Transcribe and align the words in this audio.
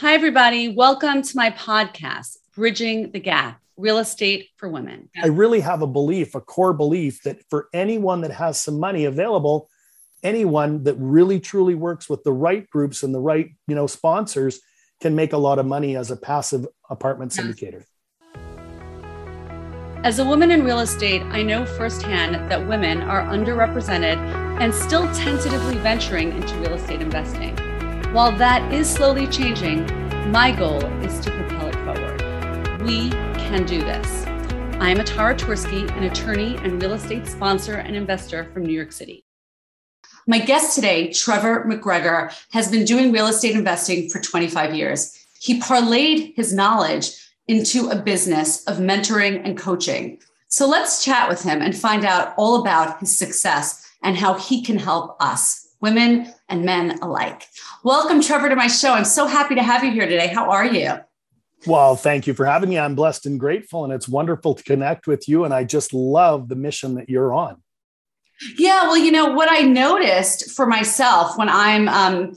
Hi, 0.00 0.14
everybody. 0.14 0.68
Welcome 0.68 1.20
to 1.20 1.36
my 1.36 1.50
podcast, 1.50 2.38
Bridging 2.54 3.10
the 3.10 3.20
Gap 3.20 3.60
Real 3.76 3.98
Estate 3.98 4.48
for 4.56 4.66
Women. 4.66 5.10
I 5.22 5.26
really 5.26 5.60
have 5.60 5.82
a 5.82 5.86
belief, 5.86 6.34
a 6.34 6.40
core 6.40 6.72
belief, 6.72 7.22
that 7.24 7.42
for 7.50 7.68
anyone 7.74 8.22
that 8.22 8.30
has 8.30 8.58
some 8.58 8.80
money 8.80 9.04
available, 9.04 9.68
anyone 10.22 10.84
that 10.84 10.94
really 10.94 11.38
truly 11.38 11.74
works 11.74 12.08
with 12.08 12.24
the 12.24 12.32
right 12.32 12.66
groups 12.70 13.02
and 13.02 13.14
the 13.14 13.20
right 13.20 13.50
you 13.68 13.74
know 13.74 13.86
sponsors 13.86 14.60
can 15.02 15.14
make 15.14 15.34
a 15.34 15.36
lot 15.36 15.58
of 15.58 15.66
money 15.66 15.98
as 15.98 16.10
a 16.10 16.16
passive 16.16 16.66
apartment 16.88 17.32
syndicator. 17.32 17.84
As 20.02 20.18
a 20.18 20.24
woman 20.24 20.50
in 20.50 20.64
real 20.64 20.80
estate, 20.80 21.20
I 21.24 21.42
know 21.42 21.66
firsthand 21.66 22.50
that 22.50 22.66
women 22.66 23.02
are 23.02 23.22
underrepresented 23.24 24.16
and 24.62 24.74
still 24.74 25.02
tentatively 25.12 25.76
venturing 25.76 26.32
into 26.32 26.54
real 26.54 26.72
estate 26.72 27.02
investing. 27.02 27.69
While 28.12 28.32
that 28.38 28.72
is 28.72 28.90
slowly 28.90 29.28
changing, 29.28 29.86
my 30.32 30.50
goal 30.50 30.84
is 31.04 31.20
to 31.20 31.30
propel 31.30 31.68
it 31.68 31.76
forward. 31.76 32.82
We 32.82 33.10
can 33.38 33.64
do 33.64 33.78
this. 33.78 34.26
I 34.80 34.90
am 34.90 34.96
Atara 34.96 35.38
Twersky, 35.38 35.88
an 35.96 36.02
attorney 36.02 36.56
and 36.56 36.82
real 36.82 36.94
estate 36.94 37.28
sponsor 37.28 37.74
and 37.74 37.94
investor 37.94 38.50
from 38.52 38.66
New 38.66 38.72
York 38.72 38.90
City. 38.90 39.24
My 40.26 40.40
guest 40.40 40.74
today, 40.74 41.12
Trevor 41.12 41.64
McGregor, 41.66 42.36
has 42.50 42.68
been 42.68 42.84
doing 42.84 43.12
real 43.12 43.28
estate 43.28 43.54
investing 43.54 44.10
for 44.10 44.18
25 44.18 44.74
years. 44.74 45.16
He 45.40 45.60
parlayed 45.60 46.34
his 46.34 46.52
knowledge 46.52 47.12
into 47.46 47.90
a 47.90 48.02
business 48.02 48.64
of 48.64 48.78
mentoring 48.78 49.40
and 49.44 49.56
coaching. 49.56 50.18
So 50.48 50.68
let's 50.68 51.04
chat 51.04 51.28
with 51.28 51.44
him 51.44 51.62
and 51.62 51.76
find 51.76 52.04
out 52.04 52.34
all 52.36 52.60
about 52.60 52.98
his 52.98 53.16
success 53.16 53.88
and 54.02 54.16
how 54.16 54.34
he 54.34 54.64
can 54.64 54.78
help 54.78 55.16
us 55.22 55.59
women 55.80 56.32
and 56.48 56.64
men 56.64 56.98
alike. 57.00 57.46
Welcome, 57.84 58.20
Trevor, 58.20 58.48
to 58.48 58.56
my 58.56 58.66
show. 58.66 58.92
I'm 58.92 59.04
so 59.04 59.26
happy 59.26 59.54
to 59.54 59.62
have 59.62 59.82
you 59.82 59.92
here 59.92 60.06
today. 60.06 60.28
How 60.28 60.50
are 60.50 60.66
you? 60.66 60.98
Well, 61.66 61.96
thank 61.96 62.26
you 62.26 62.34
for 62.34 62.46
having 62.46 62.70
me. 62.70 62.78
I'm 62.78 62.94
blessed 62.94 63.26
and 63.26 63.38
grateful, 63.38 63.84
and 63.84 63.92
it's 63.92 64.08
wonderful 64.08 64.54
to 64.54 64.62
connect 64.62 65.06
with 65.06 65.28
you. 65.28 65.44
And 65.44 65.52
I 65.52 65.64
just 65.64 65.92
love 65.92 66.48
the 66.48 66.56
mission 66.56 66.94
that 66.94 67.08
you're 67.08 67.34
on. 67.34 67.62
Yeah, 68.56 68.84
well, 68.84 68.96
you 68.96 69.12
know, 69.12 69.32
what 69.32 69.50
I 69.50 69.60
noticed 69.60 70.52
for 70.52 70.66
myself 70.66 71.36
when 71.36 71.50
I'm 71.50 71.88
um, 71.88 72.36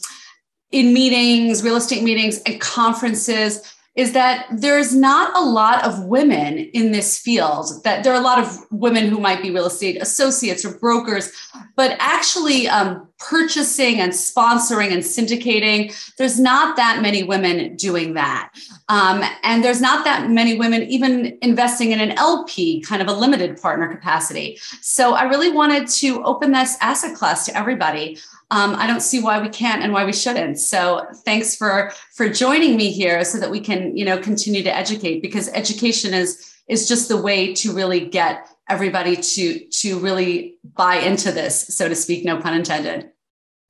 in 0.71 0.94
meetings, 0.94 1.64
real 1.64 1.77
estate 1.77 2.03
meetings, 2.03 2.39
and 2.39 2.59
conferences, 2.59 3.73
is 3.95 4.14
that 4.14 4.47
there's 4.52 4.95
not 4.95 5.36
a 5.38 5.41
lot 5.41 5.86
of 5.86 6.05
women 6.05 6.58
in 6.58 6.91
this 6.91 7.19
field 7.19 7.69
that 7.83 8.03
there 8.03 8.11
are 8.11 8.19
a 8.19 8.23
lot 8.23 8.39
of 8.39 8.58
women 8.71 9.08
who 9.08 9.19
might 9.19 9.41
be 9.41 9.52
real 9.52 9.67
estate 9.67 10.02
associates 10.02 10.66
or 10.66 10.77
brokers 10.80 11.31
but 11.75 11.95
actually 11.99 12.67
um, 12.67 13.08
purchasing 13.23 13.99
and 13.99 14.11
sponsoring 14.11 14.91
and 14.91 15.03
syndicating 15.03 15.93
there's 16.17 16.39
not 16.39 16.75
that 16.75 17.02
many 17.02 17.23
women 17.23 17.75
doing 17.75 18.13
that 18.13 18.52
um, 18.89 19.23
and 19.43 19.63
there's 19.63 19.81
not 19.81 20.03
that 20.03 20.30
many 20.30 20.57
women 20.57 20.83
even 20.83 21.38
investing 21.41 21.91
in 21.91 21.99
an 21.99 22.11
lp 22.17 22.81
kind 22.81 23.02
of 23.02 23.07
a 23.07 23.13
limited 23.13 23.59
partner 23.61 23.88
capacity 23.88 24.57
so 24.81 25.13
i 25.13 25.23
really 25.23 25.52
wanted 25.52 25.88
to 25.88 26.23
open 26.23 26.52
this 26.52 26.77
asset 26.81 27.15
class 27.15 27.45
to 27.45 27.57
everybody 27.57 28.17
um, 28.52 28.75
I 28.75 28.85
don't 28.85 29.02
see 29.02 29.19
why 29.19 29.41
we 29.41 29.49
can't 29.49 29.81
and 29.81 29.93
why 29.93 30.05
we 30.05 30.13
shouldn't. 30.13 30.59
So 30.59 31.08
thanks 31.25 31.55
for 31.55 31.91
for 32.13 32.30
joining 32.30 32.77
me 32.77 32.91
here 32.91 33.25
so 33.25 33.39
that 33.39 33.49
we 33.49 33.59
can 33.59 33.97
you 33.97 34.05
know 34.05 34.19
continue 34.19 34.61
to 34.61 34.75
educate 34.75 35.23
because 35.23 35.49
education 35.49 36.13
is 36.13 36.53
is 36.67 36.87
just 36.87 37.09
the 37.09 37.21
way 37.21 37.53
to 37.55 37.73
really 37.73 38.05
get 38.05 38.47
everybody 38.69 39.15
to 39.15 39.59
to 39.67 39.99
really 39.99 40.58
buy 40.75 40.97
into 40.97 41.31
this, 41.31 41.75
so 41.75 41.89
to 41.89 41.95
speak. 41.95 42.25
No 42.25 42.39
pun 42.39 42.53
intended. 42.53 43.09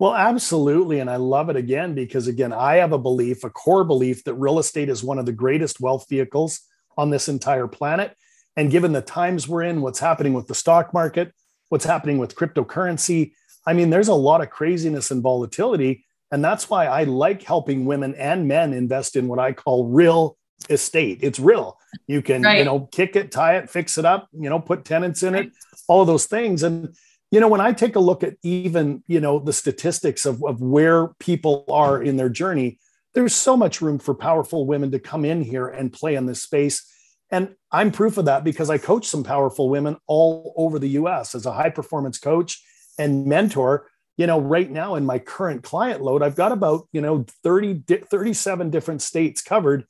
Well, 0.03 0.15
absolutely. 0.15 0.99
And 0.99 1.09
I 1.09 1.15
love 1.15 1.49
it 1.49 1.55
again 1.55 1.95
because, 1.95 2.27
again, 2.27 2.51
I 2.51 2.75
have 2.75 2.91
a 2.91 2.97
belief, 2.97 3.45
a 3.45 3.49
core 3.49 3.85
belief 3.85 4.25
that 4.25 4.33
real 4.33 4.59
estate 4.59 4.89
is 4.89 5.01
one 5.01 5.17
of 5.17 5.25
the 5.25 5.31
greatest 5.31 5.79
wealth 5.79 6.07
vehicles 6.09 6.59
on 6.97 7.09
this 7.09 7.29
entire 7.29 7.67
planet. 7.69 8.13
And 8.57 8.69
given 8.69 8.91
the 8.91 9.01
times 9.01 9.47
we're 9.47 9.61
in, 9.61 9.79
what's 9.79 9.99
happening 9.99 10.33
with 10.33 10.47
the 10.47 10.55
stock 10.55 10.93
market, 10.93 11.31
what's 11.69 11.85
happening 11.85 12.17
with 12.17 12.35
cryptocurrency, 12.35 13.31
I 13.65 13.71
mean, 13.71 13.91
there's 13.91 14.09
a 14.09 14.13
lot 14.13 14.41
of 14.41 14.49
craziness 14.49 15.09
and 15.09 15.23
volatility. 15.23 16.03
And 16.33 16.43
that's 16.43 16.69
why 16.69 16.87
I 16.87 17.05
like 17.05 17.41
helping 17.41 17.85
women 17.85 18.13
and 18.15 18.45
men 18.45 18.73
invest 18.73 19.15
in 19.15 19.29
what 19.29 19.39
I 19.39 19.53
call 19.53 19.87
real 19.87 20.35
estate. 20.69 21.19
It's 21.21 21.39
real. 21.39 21.77
You 22.07 22.21
can, 22.21 22.41
right. 22.41 22.57
you 22.57 22.65
know, 22.65 22.89
kick 22.91 23.15
it, 23.15 23.31
tie 23.31 23.55
it, 23.55 23.69
fix 23.69 23.97
it 23.97 24.03
up, 24.03 24.27
you 24.33 24.49
know, 24.49 24.59
put 24.59 24.83
tenants 24.83 25.23
in 25.23 25.33
right. 25.33 25.45
it, 25.45 25.53
all 25.87 26.01
of 26.01 26.07
those 26.07 26.25
things. 26.25 26.61
And, 26.61 26.93
you 27.33 27.39
know, 27.39 27.47
when 27.47 27.61
I 27.61 27.73
take 27.73 27.95
a 27.95 27.99
look 27.99 28.21
at 28.21 28.35
even, 28.43 29.03
you 29.07 29.19
know, 29.19 29.39
the 29.39 29.53
statistics 29.53 30.27
of, 30.27 30.43
of 30.43 30.61
where 30.61 31.07
people 31.17 31.65
are 31.67 31.99
in 31.99 32.15
their 32.15 32.29
journey, 32.29 32.77
there's 33.15 33.33
so 33.33 33.57
much 33.57 33.81
room 33.81 33.97
for 33.97 34.13
powerful 34.13 34.67
women 34.67 34.91
to 34.91 34.99
come 34.99 35.25
in 35.25 35.41
here 35.41 35.67
and 35.67 35.91
play 35.91 36.13
in 36.13 36.27
this 36.27 36.43
space. 36.43 36.87
And 37.31 37.55
I'm 37.71 37.91
proof 37.91 38.19
of 38.19 38.25
that 38.25 38.43
because 38.43 38.69
I 38.69 38.77
coach 38.77 39.07
some 39.07 39.23
powerful 39.23 39.67
women 39.67 39.97
all 40.05 40.53
over 40.57 40.77
the 40.77 40.89
US 40.89 41.33
as 41.33 41.47
a 41.47 41.53
high 41.53 41.71
performance 41.71 42.19
coach 42.19 42.63
and 42.99 43.25
mentor 43.25 43.87
you 44.15 44.27
know 44.27 44.39
right 44.39 44.69
now 44.69 44.93
in 44.93 45.03
my 45.03 45.17
current 45.17 45.63
client 45.63 45.99
load 45.99 46.21
i've 46.21 46.35
got 46.35 46.51
about 46.51 46.87
you 46.91 47.01
know 47.01 47.25
30 47.43 47.81
37 48.03 48.69
different 48.69 49.01
states 49.01 49.41
covered 49.41 49.85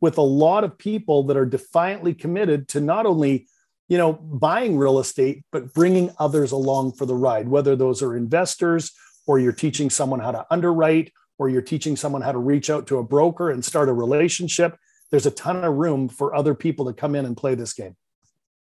with 0.00 0.18
a 0.18 0.22
lot 0.22 0.64
of 0.64 0.76
people 0.76 1.22
that 1.22 1.36
are 1.36 1.46
defiantly 1.46 2.12
committed 2.12 2.66
to 2.66 2.80
not 2.80 3.06
only 3.06 3.46
you 3.88 3.98
know 3.98 4.12
buying 4.12 4.78
real 4.78 4.98
estate 4.98 5.44
but 5.50 5.72
bringing 5.74 6.10
others 6.18 6.52
along 6.52 6.92
for 6.92 7.06
the 7.06 7.14
ride 7.14 7.48
whether 7.48 7.74
those 7.74 8.02
are 8.02 8.16
investors 8.16 8.92
or 9.26 9.38
you're 9.38 9.52
teaching 9.52 9.90
someone 9.90 10.20
how 10.20 10.30
to 10.30 10.46
underwrite 10.50 11.12
or 11.38 11.48
you're 11.48 11.62
teaching 11.62 11.96
someone 11.96 12.22
how 12.22 12.32
to 12.32 12.38
reach 12.38 12.70
out 12.70 12.86
to 12.86 12.98
a 12.98 13.02
broker 13.02 13.50
and 13.50 13.64
start 13.64 13.88
a 13.88 13.92
relationship 13.92 14.76
there's 15.10 15.26
a 15.26 15.30
ton 15.30 15.64
of 15.64 15.74
room 15.74 16.08
for 16.08 16.34
other 16.34 16.54
people 16.54 16.86
to 16.86 16.92
come 16.92 17.14
in 17.14 17.24
and 17.24 17.36
play 17.36 17.54
this 17.54 17.72
game 17.72 17.96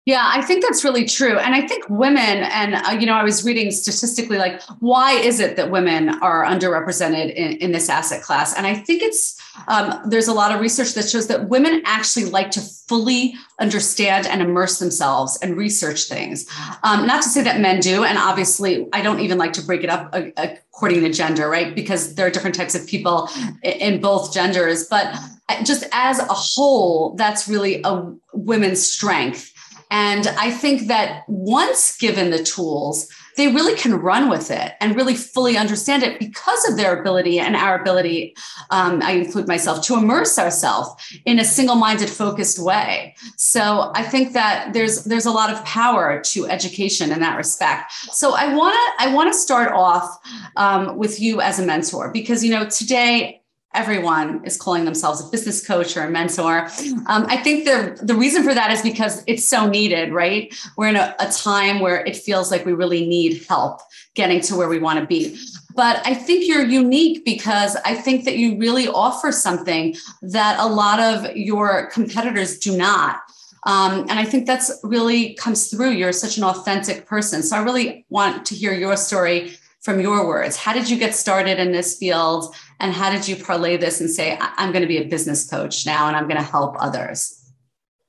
yeah, 0.07 0.31
I 0.33 0.41
think 0.41 0.63
that's 0.63 0.85
really 0.85 1.05
true. 1.05 1.37
And 1.37 1.53
I 1.53 1.67
think 1.67 1.85
women, 1.91 2.45
and 2.45 2.77
uh, 2.77 2.91
you 2.93 3.07
know, 3.07 3.15
I 3.15 3.25
was 3.25 3.45
reading 3.45 3.73
statistically, 3.73 4.39
like, 4.39 4.63
why 4.79 5.15
is 5.15 5.41
it 5.41 5.57
that 5.57 5.73
women 5.73 6.11
are 6.23 6.45
underrepresented 6.45 7.35
in, 7.35 7.57
in 7.57 7.73
this 7.73 7.89
asset 7.89 8.23
class? 8.23 8.57
And 8.57 8.69
I 8.69 8.75
think 8.75 9.03
it's, 9.03 9.37
um, 9.67 10.01
there's 10.09 10.29
a 10.29 10.33
lot 10.33 10.53
of 10.53 10.61
research 10.61 10.95
that 10.95 11.09
shows 11.09 11.27
that 11.27 11.49
women 11.49 11.83
actually 11.85 12.27
like 12.27 12.53
to 12.53 12.61
fully 12.61 13.35
understand 13.59 14.29
and 14.29 14.41
immerse 14.41 14.79
themselves 14.79 15.41
and 15.43 15.57
research 15.57 16.05
things. 16.05 16.47
Um, 16.85 17.05
not 17.05 17.25
to 17.25 17.29
say 17.29 17.43
that 17.43 17.61
men 17.61 17.81
do. 17.81 18.05
And 18.05 18.17
obviously, 18.17 18.87
I 18.93 19.03
don't 19.03 19.19
even 19.19 19.39
like 19.39 19.55
to 19.55 19.63
break 19.63 19.83
it 19.83 19.91
up 19.91 20.11
uh, 20.13 20.27
according 20.37 21.01
to 21.01 21.13
gender, 21.13 21.49
right? 21.49 21.75
Because 21.75 22.15
there 22.15 22.29
are 22.29 22.31
different 22.31 22.55
types 22.55 22.77
of 22.77 22.87
people 22.87 23.29
in 23.65 24.01
both 24.01 24.33
genders. 24.33 24.87
But 24.87 25.17
just 25.65 25.85
as 25.91 26.21
a 26.21 26.33
whole, 26.33 27.17
that's 27.17 27.49
really 27.49 27.81
a 27.83 28.15
women's 28.33 28.89
strength 28.89 29.53
and 29.91 30.27
I 30.27 30.51
think 30.51 30.89
that 30.89 31.25
once 31.29 31.97
given 31.97 32.31
the 32.31 32.43
tools, 32.43 33.09
they 33.37 33.49
really 33.49 33.77
can 33.77 33.95
run 33.95 34.29
with 34.29 34.51
it 34.51 34.73
and 34.81 34.97
really 34.97 35.15
fully 35.15 35.57
understand 35.57 36.03
it 36.03 36.19
because 36.19 36.69
of 36.69 36.77
their 36.77 36.99
ability 36.99 37.39
and 37.39 37.55
our 37.55 37.79
ability, 37.81 38.35
um, 38.71 39.01
I 39.03 39.13
include 39.13 39.47
myself, 39.47 39.85
to 39.87 39.95
immerse 39.95 40.39
ourselves 40.39 41.21
in 41.25 41.39
a 41.39 41.45
single-minded, 41.45 42.09
focused 42.09 42.59
way. 42.59 43.15
So 43.37 43.93
I 43.95 44.03
think 44.03 44.33
that 44.33 44.73
there's 44.73 45.05
there's 45.05 45.27
a 45.27 45.31
lot 45.31 45.53
of 45.53 45.63
power 45.65 46.21
to 46.21 46.47
education 46.47 47.13
in 47.13 47.21
that 47.21 47.37
respect. 47.37 47.93
So 47.93 48.35
I 48.35 48.55
want 48.55 48.75
to 48.75 49.05
I 49.05 49.15
want 49.15 49.33
to 49.33 49.39
start 49.39 49.73
off 49.73 50.19
um, 50.57 50.97
with 50.97 51.21
you 51.21 51.41
as 51.41 51.59
a 51.59 51.67
mentor 51.67 52.11
because 52.11 52.43
you 52.43 52.51
know 52.51 52.67
today 52.69 53.43
everyone 53.75 54.45
is 54.45 54.57
calling 54.57 54.85
themselves 54.85 55.21
a 55.21 55.31
business 55.31 55.67
coach 55.67 55.97
or 55.97 56.05
a 56.05 56.11
mentor. 56.11 56.69
Um, 57.07 57.27
I 57.29 57.37
think 57.37 57.65
the 57.65 57.99
the 58.03 58.15
reason 58.15 58.43
for 58.43 58.55
that 58.55 58.71
is 58.71 58.83
because 58.83 59.23
it's 59.27 59.47
so 59.47 59.69
needed, 59.69 60.13
right? 60.13 60.55
We're 60.77 60.89
in 60.89 60.97
a, 60.97 61.15
a 61.21 61.31
time 61.31 61.81
where 61.81 62.05
it 62.05 62.17
feels 62.17 62.51
like 62.51 62.65
we 62.65 62.73
really 62.73 63.07
need 63.07 63.45
help 63.49 63.81
getting 64.15 64.41
to 64.43 64.57
where 64.57 64.69
we 64.69 64.79
want 64.79 64.99
to 64.99 65.07
be. 65.07 65.39
But 65.75 66.01
I 66.07 66.15
think 66.15 66.49
you're 66.49 66.65
unique 66.65 67.25
because 67.25 67.77
I 67.85 67.95
think 67.95 68.25
that 68.25 68.39
you 68.39 68.59
really 68.59 68.89
offer 68.89 69.31
something 69.31 69.95
that 70.23 70.59
a 70.59 70.67
lot 70.67 70.99
of 70.99 71.37
your 71.37 71.91
competitors 71.91 72.59
do 72.59 72.77
not. 72.77 73.21
Um, 73.65 74.03
and 74.09 74.13
I 74.13 74.25
think 74.25 74.47
that's 74.47 74.71
really 74.85 75.35
comes 75.35 75.69
through. 75.69 75.91
You're 75.91 76.13
such 76.13 76.39
an 76.39 76.45
authentic 76.45 77.05
person. 77.05 77.43
So 77.43 77.57
I 77.57 77.63
really 77.63 78.07
want 78.09 78.47
to 78.47 78.55
hear 78.55 78.73
your 78.73 78.97
story 78.97 79.59
from 79.81 80.01
your 80.01 80.27
words. 80.27 80.57
How 80.57 80.73
did 80.73 80.89
you 80.89 80.97
get 80.99 81.15
started 81.15 81.59
in 81.59 81.73
this 81.73 81.99
field? 81.99 82.55
And 82.81 82.93
how 82.93 83.11
did 83.11 83.27
you 83.27 83.37
parlay 83.37 83.77
this 83.77 84.01
and 84.01 84.11
say, 84.11 84.39
I'm 84.41 84.73
going 84.73 84.83
to 84.83 84.89
be 84.89 84.99
a 84.99 85.07
business 85.07 85.49
coach 85.49 85.87
now 85.87 86.09
and 86.09 86.17
I'm 86.17 86.25
going 86.25 86.37
to 86.37 86.43
help 86.43 86.77
others? 86.79 87.43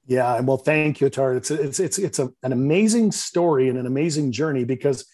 Yeah, 0.08 0.40
well, 0.40 0.58
thank 0.58 1.02
you, 1.02 1.10
Tar. 1.10 1.36
It's 1.36 1.52
it's 1.52 1.82
it's 1.82 2.00
it's 2.00 2.18
a, 2.18 2.32
an 2.42 2.54
amazing 2.54 3.12
story 3.12 3.68
and 3.68 3.78
an 3.78 3.86
amazing 3.86 4.32
journey 4.32 4.64
because, 4.64 5.06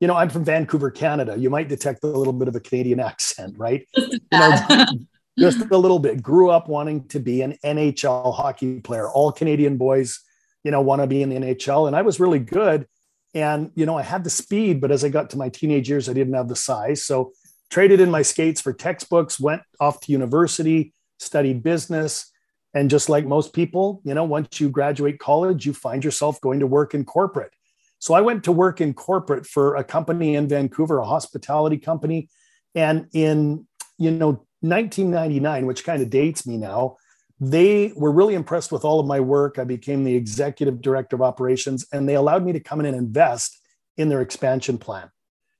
you 0.00 0.06
know, 0.06 0.14
I'm 0.14 0.28
from 0.28 0.44
Vancouver, 0.44 0.90
Canada. 0.90 1.34
You 1.38 1.48
might 1.48 1.68
detect 1.68 2.04
a 2.04 2.08
little 2.08 2.34
bit 2.34 2.48
of 2.48 2.54
a 2.54 2.60
Canadian 2.60 3.00
accent, 3.10 3.54
right? 3.56 3.86
You 3.96 4.18
know, 4.32 4.86
just 5.38 5.60
a 5.70 5.78
little 5.78 5.98
bit. 5.98 6.22
Grew 6.22 6.50
up 6.50 6.68
wanting 6.68 7.08
to 7.08 7.20
be 7.20 7.40
an 7.40 7.56
NHL 7.64 8.34
hockey 8.34 8.80
player. 8.80 9.08
All 9.08 9.32
Canadian 9.32 9.78
boys, 9.78 10.20
you 10.62 10.70
know, 10.70 10.82
want 10.82 11.00
to 11.00 11.06
be 11.06 11.22
in 11.22 11.30
the 11.30 11.36
NHL, 11.36 11.86
and 11.86 11.96
I 11.96 12.02
was 12.02 12.20
really 12.20 12.38
good. 12.38 12.86
And, 13.32 13.72
you 13.74 13.84
know, 13.84 13.98
I 13.98 14.02
had 14.02 14.24
the 14.24 14.30
speed, 14.30 14.80
but 14.80 14.92
as 14.92 15.04
I 15.04 15.08
got 15.08 15.30
to 15.30 15.38
my 15.38 15.48
teenage 15.48 15.88
years, 15.88 16.08
I 16.08 16.12
didn't 16.12 16.34
have 16.34 16.48
the 16.48 16.54
size. 16.54 17.02
So 17.02 17.32
traded 17.70 18.00
in 18.00 18.10
my 18.10 18.22
skates 18.22 18.60
for 18.60 18.72
textbooks, 18.72 19.40
went 19.40 19.62
off 19.80 20.00
to 20.00 20.12
university, 20.12 20.94
studied 21.18 21.62
business. 21.62 22.30
And 22.74 22.90
just 22.90 23.08
like 23.08 23.24
most 23.24 23.52
people, 23.52 24.00
you 24.04 24.14
know, 24.14 24.24
once 24.24 24.60
you 24.60 24.68
graduate 24.68 25.18
college, 25.18 25.64
you 25.64 25.72
find 25.72 26.04
yourself 26.04 26.40
going 26.40 26.60
to 26.60 26.66
work 26.66 26.94
in 26.94 27.04
corporate. 27.04 27.52
So 27.98 28.14
I 28.14 28.20
went 28.20 28.44
to 28.44 28.52
work 28.52 28.80
in 28.80 28.94
corporate 28.94 29.46
for 29.46 29.76
a 29.76 29.84
company 29.84 30.34
in 30.34 30.48
Vancouver, 30.48 30.98
a 30.98 31.04
hospitality 31.06 31.78
company. 31.78 32.28
And 32.74 33.06
in, 33.12 33.66
you 33.96 34.10
know, 34.10 34.44
1999, 34.60 35.66
which 35.66 35.84
kind 35.84 36.02
of 36.02 36.10
dates 36.10 36.46
me 36.46 36.56
now, 36.56 36.96
they 37.40 37.92
were 37.96 38.12
really 38.12 38.34
impressed 38.34 38.72
with 38.72 38.84
all 38.84 39.00
of 39.00 39.06
my 39.06 39.20
work. 39.20 39.58
I 39.58 39.64
became 39.64 40.04
the 40.04 40.14
executive 40.14 40.80
director 40.80 41.16
of 41.16 41.22
operations, 41.22 41.86
and 41.92 42.08
they 42.08 42.14
allowed 42.14 42.44
me 42.44 42.52
to 42.52 42.60
come 42.60 42.80
in 42.80 42.86
and 42.86 42.96
invest 42.96 43.58
in 43.96 44.08
their 44.08 44.20
expansion 44.20 44.78
plan. 44.78 45.10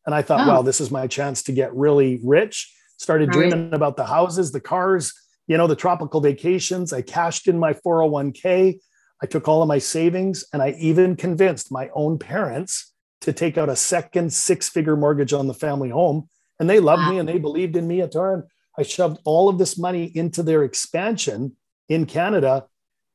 And 0.06 0.14
I 0.14 0.22
thought, 0.22 0.46
oh. 0.46 0.48
wow, 0.48 0.62
this 0.62 0.80
is 0.80 0.90
my 0.90 1.06
chance 1.06 1.42
to 1.44 1.52
get 1.52 1.74
really 1.74 2.20
rich. 2.22 2.72
Started 2.98 3.34
right. 3.34 3.50
dreaming 3.50 3.74
about 3.74 3.96
the 3.96 4.06
houses, 4.06 4.52
the 4.52 4.60
cars, 4.60 5.12
you 5.46 5.56
know, 5.56 5.66
the 5.66 5.76
tropical 5.76 6.20
vacations. 6.20 6.92
I 6.92 7.02
cashed 7.02 7.48
in 7.48 7.58
my 7.58 7.72
401k. 7.72 8.78
I 9.22 9.26
took 9.26 9.48
all 9.48 9.62
of 9.62 9.68
my 9.68 9.78
savings, 9.78 10.44
and 10.52 10.62
I 10.62 10.70
even 10.78 11.16
convinced 11.16 11.72
my 11.72 11.88
own 11.94 12.18
parents 12.18 12.92
to 13.22 13.32
take 13.32 13.56
out 13.56 13.68
a 13.68 13.76
second 13.76 14.32
six 14.32 14.68
figure 14.68 14.96
mortgage 14.96 15.32
on 15.32 15.46
the 15.46 15.54
family 15.54 15.88
home. 15.88 16.28
And 16.60 16.68
they 16.68 16.78
loved 16.78 17.02
wow. 17.02 17.10
me 17.10 17.18
and 17.18 17.28
they 17.28 17.38
believed 17.38 17.76
in 17.76 17.86
me, 17.86 18.02
at 18.02 18.12
Atara. 18.12 18.42
I 18.78 18.82
shoved 18.82 19.18
all 19.24 19.48
of 19.48 19.58
this 19.58 19.78
money 19.78 20.04
into 20.14 20.42
their 20.42 20.62
expansion 20.62 21.56
in 21.88 22.06
Canada. 22.06 22.66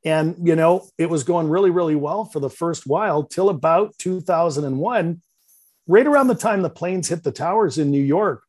And, 0.05 0.35
you 0.41 0.55
know, 0.55 0.87
it 0.97 1.09
was 1.09 1.23
going 1.23 1.49
really, 1.49 1.69
really 1.69 1.95
well 1.95 2.25
for 2.25 2.39
the 2.39 2.49
first 2.49 2.87
while 2.87 3.23
till 3.23 3.49
about 3.49 3.97
2001. 3.99 5.21
Right 5.89 6.05
around 6.05 6.27
the 6.27 6.35
time 6.35 6.61
the 6.61 6.69
planes 6.69 7.09
hit 7.09 7.23
the 7.23 7.31
towers 7.31 7.79
in 7.79 7.89
New 7.89 8.01
York, 8.03 8.43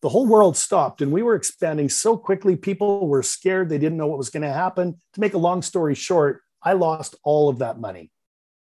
the 0.00 0.08
whole 0.08 0.26
world 0.26 0.56
stopped 0.56 1.02
and 1.02 1.12
we 1.12 1.22
were 1.22 1.34
expanding 1.34 1.90
so 1.90 2.16
quickly. 2.16 2.56
People 2.56 3.06
were 3.06 3.22
scared. 3.22 3.68
They 3.68 3.76
didn't 3.76 3.98
know 3.98 4.06
what 4.06 4.16
was 4.16 4.30
going 4.30 4.44
to 4.44 4.52
happen. 4.52 4.96
To 5.12 5.20
make 5.20 5.34
a 5.34 5.38
long 5.38 5.60
story 5.60 5.94
short, 5.94 6.40
I 6.62 6.72
lost 6.72 7.14
all 7.22 7.50
of 7.50 7.58
that 7.58 7.78
money. 7.78 8.10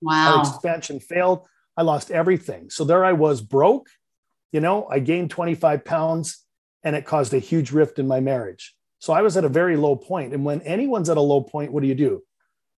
Wow. 0.02 0.38
Our 0.38 0.40
expansion 0.40 1.02
failed. 1.02 1.46
I 1.76 1.82
lost 1.82 2.12
everything. 2.12 2.70
So 2.70 2.86
there 2.86 3.04
I 3.04 3.12
was 3.12 3.42
broke. 3.42 3.90
You 4.54 4.62
know, 4.62 4.88
I 4.90 5.00
gained 5.00 5.30
25 5.30 5.84
pounds 5.84 6.46
and 6.82 6.96
it 6.96 7.06
caused 7.06 7.34
a 7.34 7.40
huge 7.40 7.72
rift 7.72 8.00
in 8.00 8.08
my 8.08 8.22
marriage. 8.22 8.74
So 9.00 9.12
I 9.12 9.22
was 9.22 9.36
at 9.36 9.44
a 9.44 9.50
very 9.50 9.76
low 9.76 9.98
point. 9.98 10.34
And 10.34 10.46
when 10.46 10.62
anyone's 10.62 11.10
at 11.10 11.18
a 11.18 11.22
low 11.22 11.42
point, 11.42 11.74
what 11.74 11.82
do 11.82 11.90
you 11.90 11.96
do? 11.96 12.24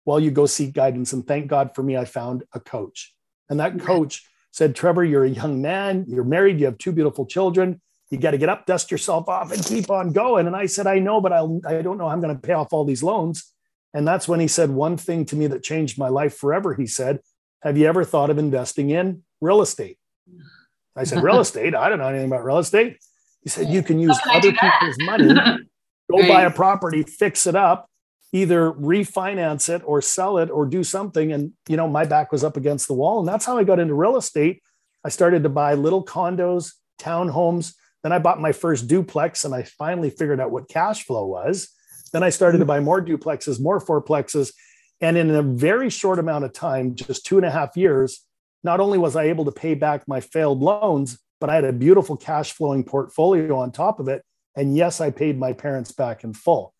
Well, 0.06 0.20
you 0.20 0.32
go 0.32 0.48
seek 0.48 0.74
guidance. 0.74 1.14
And 1.14 1.28
thank 1.28 1.46
God 1.46 1.76
for 1.76 1.84
me, 1.84 1.98
I 1.98 2.06
found 2.06 2.46
a 2.52 2.60
coach. 2.60 3.14
And 3.48 3.60
that 3.60 3.80
coach 3.80 4.28
said, 4.56 4.74
Trevor, 4.74 5.04
you're 5.04 5.26
a 5.26 5.30
young 5.30 5.62
man, 5.62 6.06
you're 6.08 6.24
married, 6.24 6.62
you 6.62 6.66
have 6.66 6.78
two 6.78 6.94
beautiful 6.94 7.26
children. 7.26 7.82
You 8.10 8.18
got 8.18 8.32
to 8.32 8.38
get 8.38 8.48
up, 8.48 8.66
dust 8.66 8.90
yourself 8.90 9.28
off, 9.28 9.52
and 9.52 9.62
keep 9.66 9.90
on 9.90 10.14
going. 10.14 10.48
And 10.48 10.56
I 10.56 10.68
said, 10.68 10.88
I 10.88 11.00
know, 11.00 11.20
but 11.20 11.34
I'll, 11.34 11.60
I 11.68 11.82
don't 11.82 11.98
know 11.98 12.08
how 12.08 12.14
I'm 12.14 12.22
going 12.22 12.34
to 12.34 12.42
pay 12.42 12.54
off 12.54 12.72
all 12.72 12.86
these 12.86 13.04
loans. 13.04 13.52
And 13.94 14.08
that's 14.08 14.30
when 14.30 14.40
he 14.40 14.48
said 14.48 14.70
one 14.70 14.96
thing 14.96 15.26
to 15.26 15.36
me 15.36 15.48
that 15.48 15.62
changed 15.62 15.98
my 15.98 16.08
life 16.08 16.38
forever. 16.38 16.74
He 16.74 16.88
said, 16.88 17.20
Have 17.64 17.78
you 17.78 17.86
ever 17.86 18.06
thought 18.06 18.30
of 18.30 18.38
investing 18.38 18.92
in 18.92 19.24
real 19.42 19.62
estate? 19.62 19.98
I 20.96 21.04
said, 21.04 21.22
Real 21.22 21.40
estate? 21.42 21.76
I 21.76 21.90
don't 21.90 22.00
know 22.00 22.08
anything 22.08 22.28
about 22.28 22.46
real 22.46 22.60
estate. 22.60 22.98
He 23.42 23.50
said, 23.50 23.68
You 23.68 23.84
can 23.84 24.00
use 24.00 24.18
other 24.30 24.54
people's 24.54 24.98
money 25.02 25.34
go 26.10 26.20
right. 26.20 26.28
buy 26.30 26.42
a 26.44 26.52
property, 26.52 27.04
fix 27.04 27.46
it 27.46 27.56
up, 27.56 27.90
either 28.36 28.74
refinance 28.74 29.74
it 29.74 29.82
or 29.86 30.02
sell 30.02 30.38
it 30.38 30.52
or 30.52 30.66
do 30.66 30.84
something. 30.84 31.32
And, 31.32 31.54
you 31.70 31.78
know, 31.78 31.88
my 31.88 32.04
back 32.04 32.34
was 32.34 32.44
up 32.44 32.58
against 32.58 32.88
the 32.90 32.94
wall. 32.94 33.20
And 33.20 33.28
that's 33.28 33.46
how 33.46 33.58
I 33.58 33.64
got 33.64 33.80
into 33.80 33.94
real 33.94 34.18
estate. 34.18 34.62
I 35.06 35.10
started 35.10 35.44
to 35.44 35.50
buy 35.50 35.76
little 35.76 36.04
condos, 36.04 36.74
townhomes. 37.00 37.76
Then 38.04 38.12
I 38.12 38.20
bought 38.20 38.42
my 38.42 38.52
first 38.52 38.88
duplex 38.88 39.46
and 39.46 39.56
I 39.56 39.64
finally 39.64 40.10
figured 40.10 40.42
out 40.42 40.52
what 40.52 40.68
cash 40.68 41.06
flow 41.06 41.26
was. 41.26 41.70
Then 42.12 42.24
I 42.24 42.30
started 42.30 42.58
to 42.58 42.66
mm-hmm. 42.66 42.68
buy 42.68 42.80
more 42.82 43.02
duplexes, 43.02 43.62
more 43.62 43.80
fourplexes. 43.80 44.52
And 45.00 45.18
in 45.18 45.30
a 45.32 45.42
very 45.42 45.90
short 45.90 46.20
amount 46.20 46.44
of 46.44 46.52
time, 46.52 46.96
just 46.96 47.26
two 47.26 47.38
and 47.38 47.46
a 47.46 47.52
half 47.52 47.78
years, 47.78 48.22
not 48.66 48.82
only 48.82 48.98
was 48.98 49.16
I 49.16 49.24
able 49.24 49.46
to 49.46 49.52
pay 49.52 49.76
back 49.76 50.10
my 50.10 50.20
failed 50.20 50.60
loans, 50.60 51.18
but 51.40 51.50
I 51.50 51.56
had 51.56 51.64
a 51.64 51.72
beautiful 51.72 52.18
cash 52.18 52.52
flowing 52.52 52.84
portfolio 52.84 53.58
on 53.58 53.72
top 53.72 54.02
of 54.02 54.10
it 54.10 54.24
and 54.56 54.76
yes, 54.76 55.02
I 55.02 55.12
paid 55.12 55.38
my 55.38 55.54
parents 55.54 55.92
back 55.92 56.24
in 56.24 56.34
full. 56.34 56.74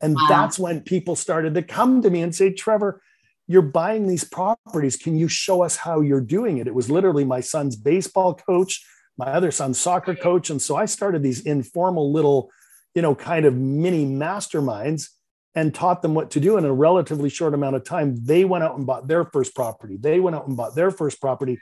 And 0.00 0.14
wow. 0.14 0.26
that's 0.28 0.58
when 0.58 0.80
people 0.80 1.16
started 1.16 1.54
to 1.54 1.62
come 1.62 2.02
to 2.02 2.10
me 2.10 2.22
and 2.22 2.34
say, 2.34 2.52
Trevor, 2.52 3.02
you're 3.46 3.62
buying 3.62 4.06
these 4.06 4.24
properties. 4.24 4.96
Can 4.96 5.16
you 5.16 5.28
show 5.28 5.62
us 5.62 5.76
how 5.76 6.00
you're 6.00 6.20
doing 6.20 6.58
it? 6.58 6.66
It 6.66 6.74
was 6.74 6.90
literally 6.90 7.24
my 7.24 7.40
son's 7.40 7.76
baseball 7.76 8.34
coach, 8.34 8.84
my 9.18 9.26
other 9.26 9.50
son's 9.50 9.78
soccer 9.78 10.14
coach. 10.14 10.50
And 10.50 10.62
so 10.62 10.76
I 10.76 10.84
started 10.84 11.22
these 11.22 11.40
informal 11.40 12.12
little, 12.12 12.50
you 12.94 13.02
know, 13.02 13.14
kind 13.14 13.44
of 13.44 13.54
mini 13.56 14.06
masterminds 14.06 15.08
and 15.54 15.74
taught 15.74 16.00
them 16.00 16.14
what 16.14 16.30
to 16.30 16.40
do 16.40 16.56
in 16.58 16.64
a 16.64 16.72
relatively 16.72 17.28
short 17.28 17.54
amount 17.54 17.76
of 17.76 17.84
time. 17.84 18.24
They 18.24 18.44
went 18.44 18.62
out 18.62 18.78
and 18.78 18.86
bought 18.86 19.08
their 19.08 19.24
first 19.24 19.54
property. 19.54 19.96
They 19.98 20.20
went 20.20 20.36
out 20.36 20.46
and 20.46 20.56
bought 20.56 20.76
their 20.76 20.92
first 20.92 21.20
property. 21.20 21.58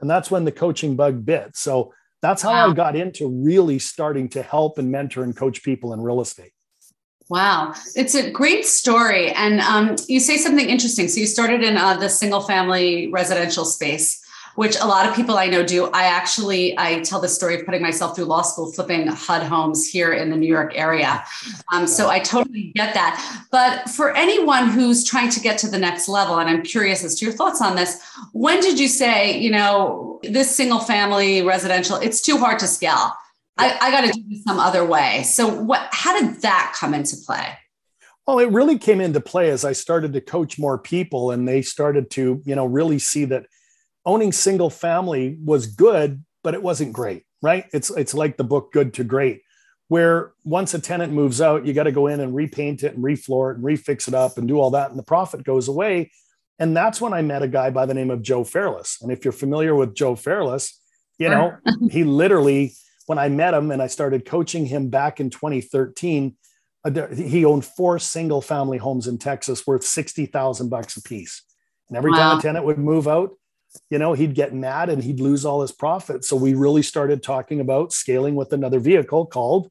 And 0.00 0.08
that's 0.08 0.30
when 0.30 0.44
the 0.44 0.52
coaching 0.52 0.96
bug 0.96 1.24
bit. 1.24 1.54
So 1.54 1.92
that's 2.22 2.42
how 2.42 2.52
wow. 2.52 2.70
I 2.70 2.74
got 2.74 2.96
into 2.96 3.28
really 3.28 3.78
starting 3.78 4.30
to 4.30 4.42
help 4.42 4.78
and 4.78 4.90
mentor 4.90 5.22
and 5.22 5.36
coach 5.36 5.62
people 5.62 5.92
in 5.92 6.00
real 6.00 6.22
estate. 6.22 6.52
Wow, 7.28 7.74
it's 7.94 8.14
a 8.14 8.30
great 8.30 8.64
story. 8.64 9.32
And 9.32 9.60
um, 9.60 9.96
you 10.06 10.20
say 10.20 10.36
something 10.36 10.68
interesting. 10.68 11.08
So 11.08 11.20
you 11.20 11.26
started 11.26 11.62
in 11.62 11.76
uh, 11.76 11.96
the 11.96 12.08
single 12.08 12.40
family 12.40 13.08
residential 13.08 13.64
space 13.64 14.22
which 14.56 14.76
a 14.80 14.86
lot 14.86 15.08
of 15.08 15.14
people 15.14 15.36
I 15.38 15.46
know 15.46 15.64
do. 15.64 15.88
I 15.92 16.04
actually 16.04 16.76
I 16.78 17.00
tell 17.00 17.20
the 17.20 17.28
story 17.28 17.54
of 17.54 17.64
putting 17.64 17.82
myself 17.82 18.16
through 18.16 18.24
law 18.24 18.42
school 18.42 18.72
flipping 18.72 19.06
HUD 19.06 19.42
homes 19.44 19.88
here 19.88 20.12
in 20.12 20.30
the 20.30 20.36
New 20.36 20.48
York 20.48 20.72
area. 20.74 21.22
Um, 21.72 21.86
so 21.86 22.08
I 22.08 22.18
totally 22.18 22.72
get 22.74 22.94
that. 22.94 23.46
But 23.50 23.88
for 23.90 24.16
anyone 24.16 24.68
who's 24.68 25.04
trying 25.04 25.30
to 25.30 25.40
get 25.40 25.58
to 25.58 25.68
the 25.68 25.78
next 25.78 26.08
level, 26.08 26.38
and 26.38 26.48
I'm 26.48 26.62
curious 26.62 27.04
as 27.04 27.14
to 27.16 27.26
your 27.26 27.34
thoughts 27.34 27.62
on 27.62 27.76
this, 27.76 28.02
when 28.32 28.60
did 28.60 28.80
you 28.80 28.88
say, 28.88 29.38
you 29.38 29.50
know, 29.50 30.20
this 30.22 30.54
single 30.54 30.80
family 30.80 31.42
residential, 31.42 31.96
it's 31.96 32.20
too 32.20 32.38
hard 32.38 32.58
to 32.60 32.66
scale? 32.66 33.12
I, 33.58 33.76
I 33.80 33.90
got 33.90 34.02
to 34.02 34.12
do 34.12 34.22
this 34.28 34.44
some 34.44 34.58
other 34.58 34.84
way. 34.84 35.22
So 35.22 35.48
what? 35.48 35.88
How 35.90 36.18
did 36.20 36.42
that 36.42 36.74
come 36.78 36.94
into 36.94 37.16
play? 37.24 37.58
Well, 38.26 38.38
it 38.38 38.50
really 38.50 38.78
came 38.78 39.00
into 39.00 39.20
play 39.20 39.50
as 39.50 39.64
I 39.64 39.72
started 39.72 40.12
to 40.12 40.20
coach 40.20 40.58
more 40.58 40.78
people, 40.78 41.30
and 41.30 41.46
they 41.46 41.62
started 41.62 42.10
to, 42.12 42.42
you 42.44 42.54
know, 42.54 42.66
really 42.66 42.98
see 42.98 43.24
that 43.26 43.46
owning 44.04 44.32
single 44.32 44.70
family 44.70 45.38
was 45.44 45.66
good, 45.66 46.24
but 46.42 46.54
it 46.54 46.62
wasn't 46.62 46.92
great, 46.92 47.24
right? 47.40 47.66
It's 47.72 47.90
it's 47.90 48.14
like 48.14 48.36
the 48.36 48.44
book 48.44 48.72
Good 48.72 48.94
to 48.94 49.04
Great, 49.04 49.42
where 49.88 50.32
once 50.44 50.74
a 50.74 50.80
tenant 50.80 51.12
moves 51.12 51.40
out, 51.40 51.64
you 51.64 51.72
got 51.72 51.84
to 51.84 51.92
go 51.92 52.08
in 52.08 52.20
and 52.20 52.34
repaint 52.34 52.82
it 52.82 52.94
and 52.94 53.04
refloor 53.04 53.52
it 53.52 53.58
and 53.58 53.64
refix 53.64 54.08
it 54.08 54.14
up 54.14 54.38
and 54.38 54.48
do 54.48 54.58
all 54.58 54.70
that, 54.72 54.90
and 54.90 54.98
the 54.98 55.04
profit 55.04 55.44
goes 55.44 55.68
away. 55.68 56.10
And 56.58 56.76
that's 56.76 57.00
when 57.00 57.12
I 57.12 57.20
met 57.20 57.42
a 57.42 57.48
guy 57.48 57.70
by 57.70 57.84
the 57.84 57.94
name 57.94 58.10
of 58.10 58.22
Joe 58.22 58.42
Fairless. 58.42 58.98
And 59.02 59.12
if 59.12 59.24
you're 59.24 59.32
familiar 59.32 59.74
with 59.74 59.94
Joe 59.94 60.16
Fairless, 60.16 60.80
you 61.18 61.28
know, 61.28 61.54
he 61.90 62.02
literally, 62.02 62.74
when 63.06 63.18
I 63.18 63.28
met 63.28 63.54
him 63.54 63.70
and 63.70 63.80
I 63.80 63.86
started 63.86 64.24
coaching 64.24 64.66
him 64.66 64.90
back 64.90 65.20
in 65.20 65.30
2013, 65.30 66.36
uh, 66.84 67.06
he 67.08 67.44
owned 67.44 67.64
four 67.64 67.98
single 67.98 68.40
family 68.40 68.78
homes 68.78 69.06
in 69.06 69.18
Texas 69.18 69.66
worth 69.66 69.84
60,000 69.84 70.68
bucks 70.68 70.96
a 70.96 71.02
piece. 71.02 71.42
And 71.88 71.96
every 71.96 72.10
wow. 72.10 72.18
time 72.18 72.38
a 72.38 72.42
tenant 72.42 72.64
would 72.64 72.78
move 72.78 73.08
out, 73.08 73.30
you 73.90 73.98
know, 73.98 74.12
he'd 74.12 74.34
get 74.34 74.54
mad 74.54 74.88
and 74.88 75.02
he'd 75.02 75.20
lose 75.20 75.44
all 75.44 75.62
his 75.62 75.72
profit. 75.72 76.24
So 76.24 76.36
we 76.36 76.54
really 76.54 76.82
started 76.82 77.22
talking 77.22 77.60
about 77.60 77.92
scaling 77.92 78.34
with 78.34 78.52
another 78.52 78.80
vehicle 78.80 79.26
called 79.26 79.70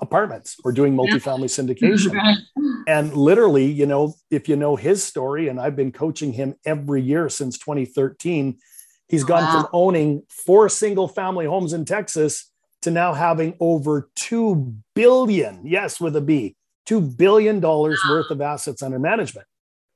apartments. 0.00 0.56
We're 0.62 0.72
doing 0.72 0.94
multifamily 0.94 1.48
syndication. 1.48 2.38
and 2.86 3.14
literally, 3.14 3.66
you 3.66 3.86
know, 3.86 4.14
if 4.30 4.48
you 4.48 4.56
know 4.56 4.76
his 4.76 5.02
story, 5.02 5.48
and 5.48 5.60
I've 5.60 5.76
been 5.76 5.92
coaching 5.92 6.32
him 6.32 6.54
every 6.66 7.02
year 7.02 7.28
since 7.28 7.58
2013, 7.58 8.58
he's 9.08 9.24
gone 9.24 9.44
wow. 9.44 9.52
from 9.52 9.68
owning 9.72 10.22
four 10.28 10.68
single 10.68 11.08
family 11.08 11.46
homes 11.46 11.72
in 11.72 11.84
Texas 11.84 12.50
to 12.88 12.94
now 12.94 13.12
having 13.12 13.54
over 13.60 14.10
2 14.16 14.74
billion, 14.94 15.60
yes, 15.64 16.00
with 16.00 16.16
a 16.16 16.20
B, 16.20 16.56
$2 16.88 17.16
billion 17.16 17.60
wow. 17.60 17.96
worth 18.08 18.30
of 18.30 18.40
assets 18.40 18.82
under 18.82 18.98
management. 18.98 19.46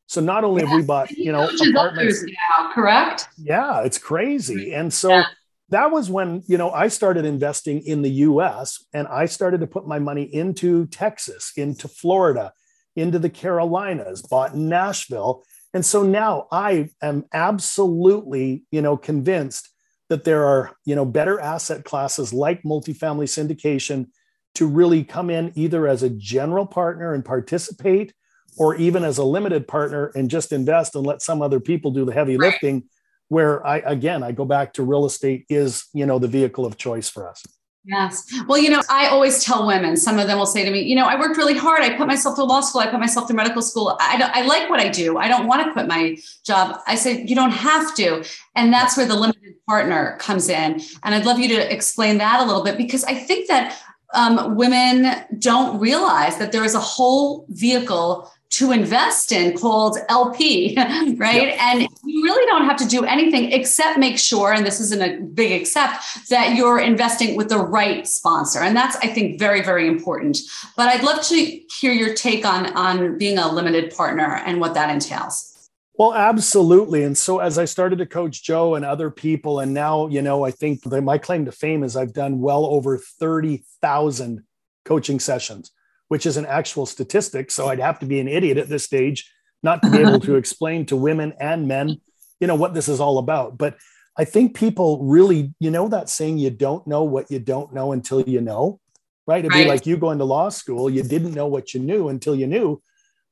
So 0.06 0.20
not 0.20 0.44
only 0.44 0.62
yeah, 0.62 0.68
have 0.68 0.76
we 0.76 0.82
bought, 0.84 1.11
you 1.11 1.32
know, 1.32 1.49
apartments 1.49 2.22
now, 2.22 2.70
correct? 2.75 3.28
Yeah, 3.38 3.80
it's 3.80 3.96
crazy. 3.96 4.75
And 4.75 4.92
so 4.92 5.11
yeah. 5.11 5.25
that 5.70 5.90
was 5.90 6.11
when, 6.11 6.42
you 6.46 6.58
know, 6.58 6.70
I 6.70 6.88
started 6.88 7.25
investing 7.25 7.80
in 7.80 8.02
the 8.02 8.11
US 8.11 8.84
and 8.92 9.08
I 9.08 9.25
started 9.25 9.61
to 9.61 9.66
put 9.66 9.87
my 9.87 9.99
money 9.99 10.25
into 10.25 10.87
Texas, 10.87 11.52
into 11.56 11.88
Florida, 11.88 12.52
into 12.94 13.18
the 13.18 13.30
Carolinas, 13.30 14.20
bought 14.20 14.52
in 14.52 14.68
Nashville. 14.68 15.44
And 15.72 15.87
so 15.87 16.02
now 16.02 16.46
I 16.52 16.90
am 17.00 17.25
absolutely, 17.32 18.64
you 18.70 18.82
know, 18.82 18.99
convinced 18.99 19.72
that 20.12 20.25
there 20.25 20.45
are, 20.45 20.76
you 20.85 20.95
know, 20.95 21.07
better 21.07 21.40
asset 21.40 21.87
classes 21.87 22.35
like 22.35 22.62
multifamily 22.64 23.25
syndication 23.25 24.09
to 24.54 24.66
really 24.66 25.04
come 25.04 25.31
in 25.31 25.50
either 25.54 25.88
as 25.88 26.02
a 26.02 26.11
general 26.11 26.66
partner 26.66 27.14
and 27.14 27.25
participate 27.25 28.12
or 28.59 28.75
even 28.75 29.04
as 29.04 29.16
a 29.16 29.25
limited 29.25 29.66
partner 29.66 30.12
and 30.14 30.28
just 30.28 30.52
invest 30.52 30.95
and 30.95 31.07
let 31.07 31.23
some 31.23 31.40
other 31.40 31.61
people 31.61 31.92
do 31.92 32.04
the 32.04 32.12
heavy 32.12 32.37
right. 32.37 32.52
lifting 32.52 32.85
where 33.28 33.66
i 33.66 33.78
again 33.78 34.23
i 34.23 34.31
go 34.31 34.45
back 34.45 34.75
to 34.75 34.83
real 34.83 35.07
estate 35.07 35.47
is 35.49 35.87
you 35.95 36.04
know 36.04 36.19
the 36.19 36.28
vehicle 36.28 36.66
of 36.66 36.76
choice 36.76 37.09
for 37.09 37.26
us 37.26 37.42
Yes. 37.85 38.33
Well, 38.47 38.59
you 38.59 38.71
know, 38.71 38.81
I 38.89 39.09
always 39.09 39.45
tell 39.45 39.67
women, 39.67 39.97
some 39.97 40.21
of 40.21 40.29
them 40.29 40.39
will 40.39 40.47
say 40.47 40.65
to 40.65 40.71
me, 40.71 40.83
you 40.83 40.95
know, 40.95 41.05
I 41.05 41.19
worked 41.19 41.37
really 41.37 41.59
hard. 41.59 41.83
I 41.83 41.97
put 41.97 42.07
myself 42.07 42.37
through 42.37 42.45
law 42.45 42.61
school. 42.61 42.81
I 42.81 42.87
put 42.87 43.01
myself 43.01 43.27
through 43.27 43.37
medical 43.37 43.61
school. 43.61 43.97
I, 44.01 44.31
I 44.35 44.43
like 44.43 44.71
what 44.71 44.79
I 44.79 44.89
do. 44.89 45.19
I 45.19 45.27
don't 45.27 45.49
want 45.49 45.67
to 45.67 45.73
quit 45.73 45.89
my 45.89 46.17
job. 46.45 46.79
I 46.87 46.95
said, 46.95 47.29
you 47.29 47.35
don't 47.35 47.51
have 47.51 47.93
to. 47.97 48.25
And 48.55 48.73
that's 48.73 48.97
where 48.97 49.07
the 49.07 49.17
limited 49.17 49.55
partner 49.67 50.17
comes 50.21 50.49
in. 50.49 50.81
And 51.03 51.15
I'd 51.15 51.27
love 51.27 51.41
you 51.41 51.49
to 51.49 51.75
explain 51.75 52.19
that 52.19 52.41
a 52.41 52.47
little 52.47 52.62
bit 52.62 52.77
because 52.77 53.03
I 53.05 53.15
think 53.15 53.49
that 53.49 53.77
um, 54.15 54.55
women 54.55 55.25
don't 55.39 55.81
realize 55.81 56.39
that 56.39 56.53
there 56.53 56.65
is 56.65 56.75
a 56.75 56.81
whole 56.81 57.47
vehicle 57.49 58.31
to 58.62 58.71
invest 58.71 59.33
in 59.33 59.59
called 59.59 59.99
LP, 60.09 60.75
right? 61.16 61.49
Yep. 61.49 61.59
And 61.61 61.88
you 62.04 62.23
really 62.23 62.47
don't 62.47 62.64
have 62.64 62.76
to 62.76 62.87
do 62.87 63.04
anything 63.04 63.50
except 63.50 63.99
make 63.99 64.19
sure, 64.19 64.52
and 64.52 64.64
this 64.64 64.78
isn't 64.78 65.02
a 65.02 65.21
big 65.21 65.50
except, 65.50 66.28
that 66.31 66.54
you're 66.54 66.78
investing 66.78 67.37
with 67.37 67.49
the 67.49 67.59
right 67.59 68.07
sponsor. 68.07 68.61
And 68.61 68.76
that's, 68.76 68.97
I 68.97 69.09
think, 69.09 69.38
very, 69.38 69.62
very 69.62 69.88
important. 69.88 70.38
But 70.76 70.88
I'd 70.88 71.02
love 71.02 71.23
to 71.25 71.35
hear 71.35 71.92
your 71.92 72.14
take 72.14 72.47
on, 72.47 72.66
on 72.76 73.19
being 73.19 73.37
a 73.37 73.50
limited 73.50 73.95
partner 73.95 74.40
and 74.47 74.61
what 74.61 74.75
that 74.75 74.90
entails. 74.90 75.49
Well, 75.95 76.14
absolutely. 76.14 77.02
And 77.02 77.19
so 77.19 77.40
as 77.40 77.59
I 77.59 77.64
started 77.64 77.99
to 77.99 78.07
coach 78.07 78.45
Joe 78.45 78.76
and 78.76 78.85
other 78.85 79.11
people, 79.11 79.59
and 79.59 79.75
now, 79.75 80.07
you 80.07 80.23
know, 80.23 80.45
I 80.45 80.52
think 80.52 80.87
my 80.87 81.19
claim 81.19 81.45
to 81.47 81.52
fame 81.52 81.83
is 81.83 81.97
I've 81.97 82.12
done 82.12 82.40
well 82.40 82.64
over 82.64 82.97
30,000 82.97 84.45
coaching 84.85 85.21
sessions 85.21 85.73
which 86.12 86.26
is 86.26 86.37
an 86.37 86.45
actual 86.45 86.85
statistic. 86.85 87.50
So 87.50 87.69
I'd 87.69 87.81
have 87.81 87.99
to 88.00 88.04
be 88.04 88.21
an 88.21 88.28
idiot 88.28 88.59
at 88.59 88.69
this 88.69 88.85
stage 88.85 89.33
not 89.62 89.81
to 89.81 89.90
be 89.90 89.97
able 89.97 90.21
to 90.21 90.35
explain 90.42 90.85
to 90.85 90.95
women 90.95 91.33
and 91.40 91.66
men, 91.66 92.02
you 92.38 92.47
know, 92.47 92.54
what 92.54 92.75
this 92.75 92.87
is 92.87 93.00
all 93.00 93.16
about. 93.16 93.57
But 93.57 93.78
I 94.19 94.26
think 94.26 94.54
people 94.54 95.02
really, 95.02 95.54
you 95.59 95.71
know, 95.71 95.88
that 95.88 96.11
saying, 96.11 96.37
you 96.37 96.50
don't 96.50 96.87
know 96.87 97.02
what 97.02 97.31
you 97.31 97.38
don't 97.38 97.73
know 97.73 97.92
until 97.92 98.21
you 98.21 98.42
know, 98.42 98.78
right? 99.26 99.38
It'd 99.38 99.52
right. 99.52 99.62
be 99.62 99.69
like 99.71 99.87
you 99.87 99.97
going 99.97 100.19
to 100.19 100.26
law 100.26 100.50
school, 100.50 100.90
you 100.90 101.02
didn't 101.02 101.33
know 101.33 101.47
what 101.47 101.73
you 101.73 101.81
knew 101.81 102.11
until 102.11 102.35
you 102.35 102.47
knew. 102.47 102.83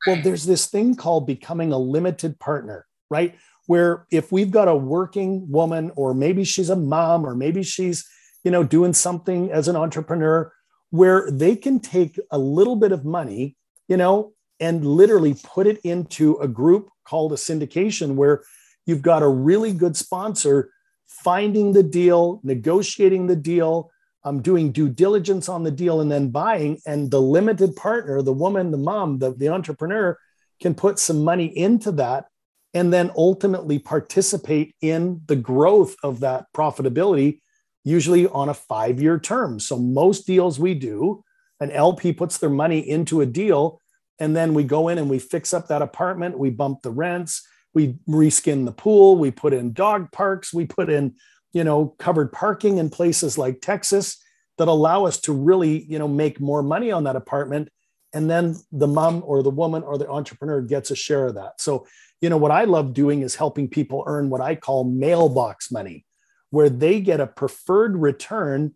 Well, 0.06 0.22
there's 0.24 0.46
this 0.46 0.64
thing 0.64 0.96
called 0.96 1.26
becoming 1.26 1.72
a 1.72 1.78
limited 1.78 2.38
partner, 2.38 2.86
right? 3.10 3.36
Where 3.66 4.06
if 4.10 4.32
we've 4.32 4.50
got 4.50 4.68
a 4.68 4.74
working 4.74 5.50
woman, 5.50 5.92
or 5.96 6.14
maybe 6.14 6.44
she's 6.44 6.70
a 6.70 6.76
mom, 6.76 7.26
or 7.26 7.34
maybe 7.34 7.62
she's, 7.62 8.08
you 8.42 8.50
know, 8.50 8.64
doing 8.64 8.94
something 8.94 9.52
as 9.52 9.68
an 9.68 9.76
entrepreneur, 9.76 10.50
where 10.90 11.30
they 11.30 11.56
can 11.56 11.80
take 11.80 12.18
a 12.30 12.38
little 12.38 12.76
bit 12.76 12.92
of 12.92 13.04
money, 13.04 13.56
you 13.88 13.96
know, 13.96 14.32
and 14.58 14.84
literally 14.84 15.34
put 15.42 15.66
it 15.66 15.78
into 15.84 16.36
a 16.36 16.48
group 16.48 16.90
called 17.04 17.32
a 17.32 17.36
syndication 17.36 18.14
where 18.14 18.42
you've 18.86 19.02
got 19.02 19.22
a 19.22 19.28
really 19.28 19.72
good 19.72 19.96
sponsor 19.96 20.70
finding 21.06 21.72
the 21.72 21.82
deal, 21.82 22.40
negotiating 22.44 23.26
the 23.26 23.36
deal, 23.36 23.90
um, 24.24 24.42
doing 24.42 24.70
due 24.70 24.88
diligence 24.88 25.48
on 25.48 25.62
the 25.62 25.70
deal, 25.70 26.00
and 26.00 26.10
then 26.10 26.28
buying. 26.28 26.78
And 26.86 27.10
the 27.10 27.20
limited 27.20 27.74
partner, 27.74 28.22
the 28.22 28.32
woman, 28.32 28.70
the 28.70 28.78
mom, 28.78 29.18
the, 29.18 29.32
the 29.32 29.48
entrepreneur 29.48 30.18
can 30.60 30.74
put 30.74 30.98
some 30.98 31.24
money 31.24 31.46
into 31.46 31.90
that 31.92 32.26
and 32.74 32.92
then 32.92 33.10
ultimately 33.16 33.78
participate 33.78 34.74
in 34.80 35.22
the 35.26 35.36
growth 35.36 35.96
of 36.02 36.20
that 36.20 36.46
profitability 36.54 37.40
usually 37.84 38.26
on 38.26 38.48
a 38.48 38.54
five 38.54 39.00
year 39.00 39.18
term. 39.18 39.60
So 39.60 39.78
most 39.78 40.26
deals 40.26 40.58
we 40.58 40.74
do, 40.74 41.24
an 41.60 41.70
LP 41.70 42.12
puts 42.12 42.38
their 42.38 42.50
money 42.50 42.78
into 42.78 43.20
a 43.20 43.26
deal, 43.26 43.80
and 44.18 44.36
then 44.36 44.54
we 44.54 44.64
go 44.64 44.88
in 44.88 44.98
and 44.98 45.08
we 45.08 45.18
fix 45.18 45.54
up 45.54 45.68
that 45.68 45.82
apartment, 45.82 46.38
we 46.38 46.50
bump 46.50 46.82
the 46.82 46.90
rents, 46.90 47.46
we 47.74 47.96
reskin 48.08 48.64
the 48.66 48.72
pool, 48.72 49.16
we 49.16 49.30
put 49.30 49.52
in 49.52 49.72
dog 49.72 50.12
parks, 50.12 50.52
we 50.52 50.66
put 50.66 50.90
in, 50.90 51.14
you 51.52 51.64
know, 51.64 51.94
covered 51.98 52.32
parking 52.32 52.78
in 52.78 52.90
places 52.90 53.38
like 53.38 53.60
Texas 53.60 54.22
that 54.58 54.68
allow 54.68 55.06
us 55.06 55.18
to 55.20 55.32
really, 55.32 55.84
you 55.84 55.98
know, 55.98 56.08
make 56.08 56.40
more 56.40 56.62
money 56.62 56.92
on 56.92 57.04
that 57.04 57.16
apartment. 57.16 57.70
And 58.12 58.28
then 58.28 58.56
the 58.72 58.88
mom 58.88 59.22
or 59.24 59.42
the 59.42 59.50
woman 59.50 59.82
or 59.82 59.96
the 59.96 60.08
entrepreneur 60.08 60.60
gets 60.60 60.90
a 60.90 60.96
share 60.96 61.26
of 61.26 61.36
that. 61.36 61.60
So, 61.60 61.86
you 62.20 62.28
know, 62.28 62.36
what 62.36 62.50
I 62.50 62.64
love 62.64 62.92
doing 62.92 63.22
is 63.22 63.36
helping 63.36 63.68
people 63.68 64.04
earn 64.06 64.28
what 64.28 64.42
I 64.42 64.54
call 64.56 64.84
mailbox 64.84 65.70
money 65.70 66.04
where 66.50 66.68
they 66.68 67.00
get 67.00 67.20
a 67.20 67.26
preferred 67.26 67.96
return 67.96 68.74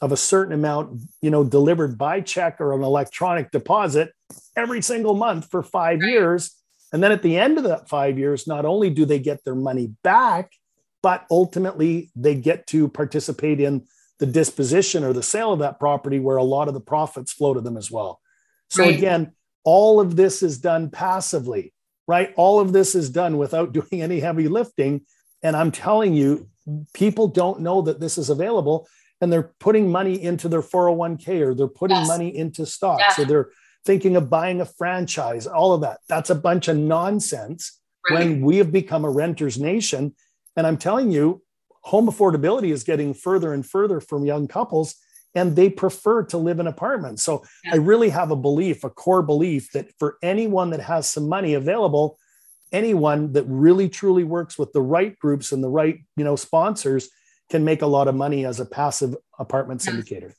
of 0.00 0.12
a 0.12 0.16
certain 0.16 0.52
amount, 0.52 1.00
you 1.22 1.30
know, 1.30 1.42
delivered 1.42 1.96
by 1.96 2.20
check 2.20 2.60
or 2.60 2.74
an 2.74 2.82
electronic 2.82 3.50
deposit 3.50 4.12
every 4.54 4.82
single 4.82 5.14
month 5.14 5.48
for 5.50 5.62
five 5.62 6.02
years. 6.02 6.54
And 6.92 7.02
then 7.02 7.12
at 7.12 7.22
the 7.22 7.36
end 7.36 7.58
of 7.58 7.64
that 7.64 7.88
five 7.88 8.18
years, 8.18 8.46
not 8.46 8.64
only 8.64 8.90
do 8.90 9.04
they 9.04 9.18
get 9.18 9.44
their 9.44 9.54
money 9.54 9.92
back, 10.02 10.52
but 11.02 11.26
ultimately 11.30 12.10
they 12.14 12.34
get 12.34 12.66
to 12.68 12.88
participate 12.88 13.60
in 13.60 13.86
the 14.18 14.26
disposition 14.26 15.04
or 15.04 15.12
the 15.12 15.22
sale 15.22 15.52
of 15.52 15.58
that 15.60 15.78
property 15.78 16.18
where 16.18 16.36
a 16.36 16.42
lot 16.42 16.68
of 16.68 16.74
the 16.74 16.80
profits 16.80 17.32
flow 17.32 17.54
to 17.54 17.60
them 17.60 17.76
as 17.76 17.90
well. 17.90 18.20
So 18.70 18.82
right. 18.82 18.96
again, 18.96 19.32
all 19.64 20.00
of 20.00 20.16
this 20.16 20.42
is 20.42 20.58
done 20.58 20.90
passively, 20.90 21.72
right? 22.06 22.32
All 22.36 22.60
of 22.60 22.72
this 22.72 22.94
is 22.94 23.10
done 23.10 23.38
without 23.38 23.72
doing 23.72 24.02
any 24.02 24.20
heavy 24.20 24.48
lifting. 24.48 25.02
And 25.42 25.56
I'm 25.56 25.70
telling 25.70 26.14
you, 26.14 26.48
people 26.92 27.28
don't 27.28 27.60
know 27.60 27.82
that 27.82 28.00
this 28.00 28.18
is 28.18 28.30
available 28.30 28.88
and 29.20 29.32
they're 29.32 29.54
putting 29.60 29.90
money 29.90 30.22
into 30.22 30.48
their 30.48 30.62
401k 30.62 31.40
or 31.40 31.54
they're 31.54 31.68
putting 31.68 31.96
yes. 31.96 32.08
money 32.08 32.36
into 32.36 32.66
stocks 32.66 33.18
yeah. 33.18 33.24
or 33.24 33.26
they're 33.26 33.50
thinking 33.84 34.16
of 34.16 34.28
buying 34.28 34.60
a 34.60 34.66
franchise, 34.66 35.46
all 35.46 35.72
of 35.72 35.80
that. 35.82 36.00
That's 36.08 36.30
a 36.30 36.34
bunch 36.34 36.68
of 36.68 36.76
nonsense 36.76 37.80
right. 38.10 38.18
when 38.18 38.40
we 38.40 38.56
have 38.58 38.72
become 38.72 39.04
a 39.04 39.10
renter's 39.10 39.58
nation. 39.58 40.14
And 40.56 40.66
I'm 40.66 40.76
telling 40.76 41.10
you, 41.10 41.42
home 41.82 42.08
affordability 42.08 42.72
is 42.72 42.82
getting 42.82 43.14
further 43.14 43.54
and 43.54 43.64
further 43.64 44.00
from 44.00 44.24
young 44.24 44.48
couples 44.48 44.96
and 45.36 45.54
they 45.54 45.68
prefer 45.68 46.24
to 46.24 46.38
live 46.38 46.58
in 46.58 46.66
apartments. 46.66 47.22
So 47.22 47.44
yeah. 47.62 47.74
I 47.74 47.76
really 47.76 48.08
have 48.08 48.30
a 48.30 48.36
belief, 48.36 48.82
a 48.84 48.90
core 48.90 49.22
belief 49.22 49.70
that 49.72 49.88
for 49.98 50.16
anyone 50.22 50.70
that 50.70 50.80
has 50.80 51.08
some 51.08 51.28
money 51.28 51.54
available, 51.54 52.18
anyone 52.72 53.32
that 53.32 53.44
really 53.44 53.88
truly 53.88 54.24
works 54.24 54.58
with 54.58 54.72
the 54.72 54.82
right 54.82 55.18
groups 55.18 55.52
and 55.52 55.62
the 55.62 55.68
right 55.68 56.00
you 56.16 56.24
know 56.24 56.36
sponsors 56.36 57.08
can 57.50 57.64
make 57.64 57.82
a 57.82 57.86
lot 57.86 58.08
of 58.08 58.14
money 58.14 58.44
as 58.44 58.58
a 58.58 58.66
passive 58.66 59.14
apartment 59.38 59.80
syndicator. 59.80 60.32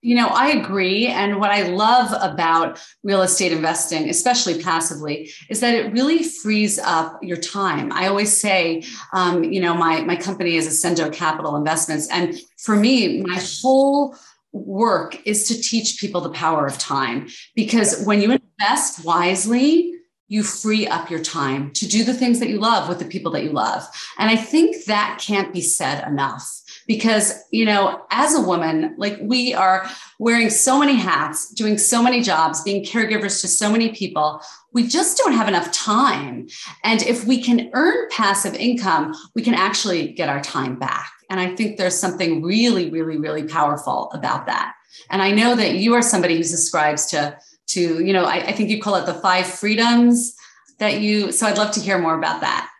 You 0.00 0.14
know 0.14 0.28
i 0.28 0.50
agree. 0.50 1.08
And 1.08 1.40
what 1.40 1.50
i 1.50 1.62
love 1.68 2.12
about 2.20 2.80
real 3.02 3.22
estate 3.22 3.50
investing 3.50 4.08
especially 4.08 4.62
passively 4.62 5.30
is 5.50 5.58
that 5.60 5.74
it 5.74 5.92
really 5.92 6.22
frees 6.22 6.78
up 6.78 7.18
your 7.22 7.36
time. 7.36 7.92
I 7.92 8.06
always 8.06 8.36
say 8.36 8.84
um, 9.12 9.42
you 9.42 9.60
know 9.60 9.74
my, 9.74 10.02
my 10.02 10.14
company 10.14 10.54
is 10.54 10.68
ascendo 10.68 11.12
capital 11.12 11.56
investments. 11.56 12.08
And 12.12 12.38
for 12.58 12.76
me 12.76 13.22
my 13.22 13.40
whole 13.60 14.14
work 14.52 15.20
is 15.26 15.46
to 15.48 15.60
teach 15.60 16.00
people 16.00 16.20
the 16.20 16.30
power 16.30 16.66
of 16.66 16.78
time. 16.78 17.28
Because 17.54 18.04
when 18.04 18.20
you 18.20 18.32
invest 18.32 19.04
wisely 19.04 19.97
you 20.28 20.42
free 20.42 20.86
up 20.86 21.10
your 21.10 21.22
time 21.22 21.70
to 21.72 21.88
do 21.88 22.04
the 22.04 22.14
things 22.14 22.38
that 22.38 22.48
you 22.48 22.58
love 22.58 22.88
with 22.88 22.98
the 22.98 23.04
people 23.04 23.32
that 23.32 23.44
you 23.44 23.50
love. 23.50 23.86
And 24.18 24.30
I 24.30 24.36
think 24.36 24.84
that 24.84 25.18
can't 25.20 25.52
be 25.52 25.62
said 25.62 26.06
enough 26.06 26.62
because, 26.86 27.44
you 27.50 27.64
know, 27.64 28.02
as 28.10 28.34
a 28.34 28.40
woman, 28.40 28.94
like 28.98 29.18
we 29.20 29.54
are 29.54 29.88
wearing 30.18 30.50
so 30.50 30.78
many 30.78 30.96
hats, 30.96 31.52
doing 31.52 31.78
so 31.78 32.02
many 32.02 32.22
jobs, 32.22 32.62
being 32.62 32.84
caregivers 32.84 33.40
to 33.40 33.48
so 33.48 33.70
many 33.72 33.90
people, 33.90 34.42
we 34.72 34.86
just 34.86 35.16
don't 35.16 35.32
have 35.32 35.48
enough 35.48 35.72
time. 35.72 36.48
And 36.84 37.02
if 37.02 37.24
we 37.24 37.42
can 37.42 37.70
earn 37.72 38.08
passive 38.10 38.54
income, 38.54 39.14
we 39.34 39.42
can 39.42 39.54
actually 39.54 40.12
get 40.12 40.28
our 40.28 40.40
time 40.40 40.78
back. 40.78 41.10
And 41.30 41.40
I 41.40 41.54
think 41.54 41.76
there's 41.76 41.98
something 41.98 42.42
really, 42.42 42.90
really, 42.90 43.18
really 43.18 43.44
powerful 43.44 44.10
about 44.12 44.46
that. 44.46 44.74
And 45.10 45.22
I 45.22 45.30
know 45.30 45.54
that 45.54 45.76
you 45.76 45.94
are 45.94 46.02
somebody 46.02 46.36
who 46.36 46.42
subscribes 46.42 47.06
to 47.06 47.38
to 47.68 48.04
you 48.04 48.12
know 48.12 48.24
I, 48.24 48.48
I 48.48 48.52
think 48.52 48.70
you 48.70 48.80
call 48.80 48.96
it 48.96 49.06
the 49.06 49.14
five 49.14 49.46
freedoms 49.46 50.34
that 50.78 51.00
you 51.00 51.32
so 51.32 51.46
i'd 51.46 51.58
love 51.58 51.72
to 51.72 51.80
hear 51.80 51.98
more 51.98 52.16
about 52.16 52.40
that 52.40 52.70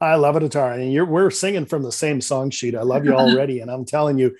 I 0.00 0.14
love 0.14 0.36
it, 0.36 0.42
Atara. 0.42 0.80
And 0.80 0.92
you're 0.92 1.04
we're 1.04 1.30
singing 1.30 1.66
from 1.66 1.82
the 1.82 1.92
same 1.92 2.20
song 2.20 2.50
sheet. 2.50 2.74
I 2.74 2.82
love 2.82 3.04
you 3.04 3.14
already. 3.16 3.60
and 3.60 3.70
I'm 3.70 3.84
telling 3.84 4.18
you, 4.18 4.34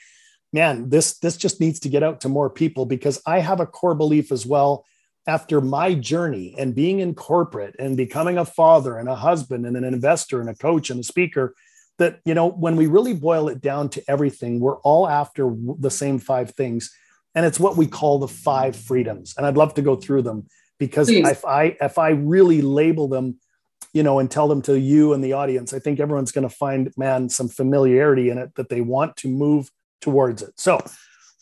man, 0.52 0.88
this 0.88 1.18
this 1.18 1.36
just 1.36 1.60
needs 1.60 1.80
to 1.80 1.88
get 1.88 2.02
out 2.02 2.22
to 2.22 2.28
more 2.28 2.50
people 2.50 2.86
because 2.86 3.20
I 3.26 3.40
have 3.40 3.60
a 3.60 3.66
core 3.66 3.94
belief 3.94 4.32
as 4.32 4.46
well. 4.46 4.84
After 5.26 5.60
my 5.60 5.94
journey 5.94 6.54
and 6.58 6.74
being 6.74 7.00
in 7.00 7.14
corporate 7.14 7.76
and 7.78 7.96
becoming 7.96 8.38
a 8.38 8.44
father 8.44 8.96
and 8.96 9.08
a 9.08 9.14
husband 9.14 9.66
and 9.66 9.76
an 9.76 9.84
investor 9.84 10.40
and 10.40 10.48
a 10.48 10.54
coach 10.54 10.88
and 10.88 10.98
a 10.98 11.04
speaker, 11.04 11.54
that 11.98 12.20
you 12.24 12.32
know, 12.32 12.48
when 12.48 12.74
we 12.74 12.86
really 12.86 13.12
boil 13.12 13.48
it 13.48 13.60
down 13.60 13.90
to 13.90 14.02
everything, 14.08 14.60
we're 14.60 14.78
all 14.78 15.06
after 15.06 15.54
the 15.78 15.90
same 15.90 16.18
five 16.18 16.52
things 16.52 16.90
and 17.34 17.46
it's 17.46 17.60
what 17.60 17.76
we 17.76 17.86
call 17.86 18.18
the 18.18 18.28
five 18.28 18.76
freedoms. 18.76 19.34
And 19.36 19.46
I'd 19.46 19.56
love 19.56 19.74
to 19.74 19.82
go 19.82 19.96
through 19.96 20.22
them 20.22 20.46
because 20.78 21.08
Please. 21.08 21.28
if 21.28 21.44
I 21.44 21.76
if 21.80 21.98
I 21.98 22.10
really 22.10 22.62
label 22.62 23.08
them, 23.08 23.38
you 23.92 24.02
know, 24.02 24.18
and 24.18 24.30
tell 24.30 24.48
them 24.48 24.62
to 24.62 24.78
you 24.78 25.12
and 25.12 25.22
the 25.22 25.34
audience, 25.34 25.72
I 25.72 25.78
think 25.78 26.00
everyone's 26.00 26.32
going 26.32 26.48
to 26.48 26.54
find 26.54 26.92
man 26.96 27.28
some 27.28 27.48
familiarity 27.48 28.30
in 28.30 28.38
it 28.38 28.54
that 28.56 28.68
they 28.68 28.80
want 28.80 29.16
to 29.18 29.28
move 29.28 29.70
towards 30.00 30.42
it. 30.42 30.54
So, 30.56 30.80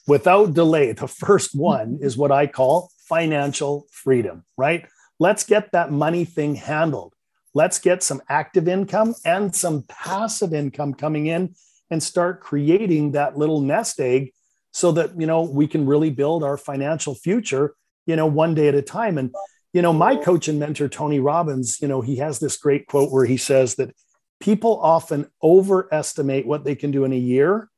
without 0.06 0.54
delay, 0.54 0.92
the 0.92 1.08
first 1.08 1.54
one 1.54 1.98
is 2.00 2.16
what 2.16 2.32
I 2.32 2.46
call 2.46 2.90
financial 3.08 3.86
freedom, 3.90 4.44
right? 4.56 4.86
Let's 5.18 5.44
get 5.44 5.72
that 5.72 5.90
money 5.90 6.24
thing 6.24 6.54
handled. 6.54 7.14
Let's 7.54 7.78
get 7.78 8.02
some 8.02 8.20
active 8.28 8.68
income 8.68 9.14
and 9.24 9.54
some 9.54 9.84
passive 9.88 10.52
income 10.52 10.94
coming 10.94 11.26
in 11.26 11.54
and 11.90 12.02
start 12.02 12.40
creating 12.40 13.12
that 13.12 13.36
little 13.36 13.60
nest 13.60 13.98
egg 14.00 14.32
so 14.72 14.92
that 14.92 15.20
you 15.20 15.26
know 15.26 15.42
we 15.42 15.66
can 15.66 15.86
really 15.86 16.10
build 16.10 16.42
our 16.42 16.56
financial 16.56 17.14
future 17.14 17.74
you 18.06 18.16
know 18.16 18.26
one 18.26 18.54
day 18.54 18.68
at 18.68 18.74
a 18.74 18.82
time. 18.82 19.18
And 19.18 19.34
you 19.72 19.82
know 19.82 19.92
my 19.92 20.16
coach 20.16 20.48
and 20.48 20.58
mentor 20.58 20.88
tony 20.88 21.20
robbins 21.20 21.78
you 21.80 21.88
know 21.88 22.00
he 22.00 22.16
has 22.16 22.38
this 22.38 22.56
great 22.56 22.86
quote 22.86 23.12
where 23.12 23.26
he 23.26 23.36
says 23.36 23.74
that 23.74 23.94
people 24.40 24.80
often 24.80 25.30
overestimate 25.42 26.46
what 26.46 26.64
they 26.64 26.74
can 26.74 26.90
do 26.90 27.04
in 27.04 27.12
a 27.12 27.16
year 27.16 27.68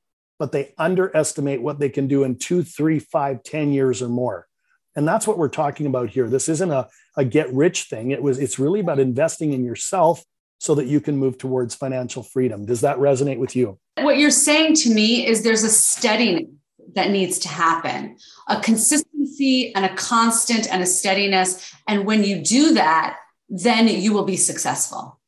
but 0.41 0.53
they 0.53 0.73
underestimate 0.79 1.61
what 1.61 1.79
they 1.79 1.91
can 1.91 2.09
do 2.09 2.25
in 2.25 2.35
two 2.35 2.63
three 2.65 2.99
five 2.99 3.45
ten 3.45 3.73
years 3.73 4.03
or 4.03 4.09
more. 4.09 4.49
And 4.97 5.07
that's 5.07 5.27
what 5.27 5.39
we're 5.39 5.49
talking 5.49 5.87
about 5.87 6.09
here. 6.09 6.29
This 6.29 6.49
isn't 6.49 6.71
a, 6.71 6.89
a 7.17 7.25
get 7.25 7.53
rich 7.53 7.85
thing. 7.85 8.11
It 8.11 8.23
was 8.23 8.41
it's 8.41 8.59
really 8.59 8.81
about 8.81 8.99
investing 8.99 9.53
in 9.53 9.65
yourself 9.65 10.25
so 10.59 10.75
that 10.75 10.87
you 10.87 11.01
can 11.01 11.17
move 11.17 11.39
towards 11.39 11.75
financial 11.75 12.23
freedom. 12.23 12.65
Does 12.65 12.81
that 12.81 12.97
resonate 12.97 13.39
with 13.39 13.55
you? 13.55 13.79
What 13.99 14.17
you're 14.17 14.31
saying 14.31 14.75
to 14.77 14.91
me 14.91 15.27
is 15.27 15.43
there's 15.43 15.63
a 15.63 15.71
steadiness 15.71 16.51
that 16.95 17.11
needs 17.11 17.39
to 17.41 17.49
happen 17.49 18.17
a 18.49 18.61
consistency 18.61 19.75
and 19.75 19.85
a 19.85 19.95
constant 19.95 20.71
and 20.73 20.83
a 20.83 20.87
steadiness. 20.87 21.75
And 21.87 22.05
when 22.05 22.25
you 22.25 22.43
do 22.43 22.75
that, 22.75 23.19
then 23.49 23.89
you 23.89 24.13
will 24.13 24.25
be 24.25 24.37
successful. 24.37 25.21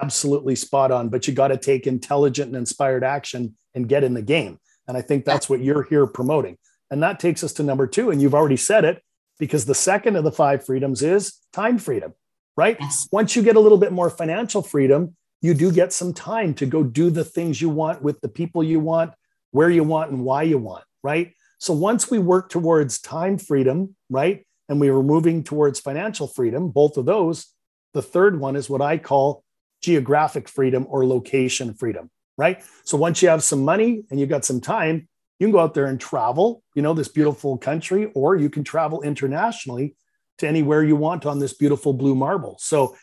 Absolutely 0.00 0.56
spot 0.56 0.90
on. 0.90 1.08
But 1.08 1.26
you 1.26 1.34
got 1.34 1.48
to 1.48 1.56
take 1.56 1.86
intelligent 1.86 2.48
and 2.48 2.56
inspired 2.56 3.04
action 3.04 3.56
and 3.74 3.88
get 3.88 4.04
in 4.04 4.14
the 4.14 4.22
game. 4.22 4.58
And 4.86 4.96
I 4.96 5.02
think 5.02 5.24
that's 5.24 5.48
what 5.48 5.60
you're 5.60 5.84
here 5.84 6.06
promoting. 6.06 6.58
And 6.90 7.02
that 7.02 7.18
takes 7.18 7.42
us 7.42 7.52
to 7.54 7.62
number 7.62 7.86
two. 7.86 8.10
And 8.10 8.20
you've 8.20 8.34
already 8.34 8.56
said 8.56 8.84
it 8.84 9.02
because 9.38 9.64
the 9.64 9.74
second 9.74 10.16
of 10.16 10.24
the 10.24 10.32
five 10.32 10.64
freedoms 10.64 11.02
is 11.02 11.34
time 11.52 11.78
freedom, 11.78 12.14
right? 12.56 12.76
Yes. 12.78 13.08
Once 13.10 13.34
you 13.34 13.42
get 13.42 13.56
a 13.56 13.60
little 13.60 13.78
bit 13.78 13.92
more 13.92 14.10
financial 14.10 14.62
freedom, 14.62 15.16
you 15.40 15.54
do 15.54 15.72
get 15.72 15.92
some 15.92 16.12
time 16.12 16.54
to 16.54 16.66
go 16.66 16.82
do 16.82 17.10
the 17.10 17.24
things 17.24 17.60
you 17.60 17.68
want 17.68 18.02
with 18.02 18.20
the 18.20 18.28
people 18.28 18.62
you 18.62 18.80
want, 18.80 19.12
where 19.54 19.70
you 19.70 19.84
want, 19.84 20.10
and 20.10 20.24
why 20.24 20.42
you 20.42 20.58
want, 20.58 20.82
right? 21.04 21.32
So 21.58 21.72
once 21.72 22.10
we 22.10 22.18
work 22.18 22.50
towards 22.50 23.00
time 23.00 23.38
freedom, 23.38 23.94
right, 24.10 24.44
and 24.68 24.80
we 24.80 24.90
were 24.90 25.02
moving 25.04 25.44
towards 25.44 25.78
financial 25.78 26.26
freedom, 26.26 26.70
both 26.70 26.96
of 26.96 27.06
those, 27.06 27.46
the 27.92 28.02
third 28.02 28.40
one 28.40 28.56
is 28.56 28.68
what 28.68 28.82
I 28.82 28.98
call 28.98 29.44
geographic 29.80 30.48
freedom 30.48 30.86
or 30.88 31.06
location 31.06 31.72
freedom, 31.72 32.10
right? 32.36 32.64
So 32.82 32.96
once 32.96 33.22
you 33.22 33.28
have 33.28 33.44
some 33.44 33.64
money 33.64 34.02
and 34.10 34.18
you've 34.18 34.28
got 34.28 34.44
some 34.44 34.60
time, 34.60 35.06
you 35.38 35.46
can 35.46 35.52
go 35.52 35.60
out 35.60 35.74
there 35.74 35.86
and 35.86 36.00
travel, 36.00 36.64
you 36.74 36.82
know, 36.82 36.92
this 36.92 37.06
beautiful 37.06 37.56
country, 37.56 38.10
or 38.16 38.34
you 38.34 38.50
can 38.50 38.64
travel 38.64 39.02
internationally 39.02 39.94
to 40.38 40.48
anywhere 40.48 40.82
you 40.82 40.96
want 40.96 41.26
on 41.26 41.38
this 41.38 41.54
beautiful 41.54 41.92
blue 41.92 42.16
marble. 42.16 42.56
So 42.58 42.96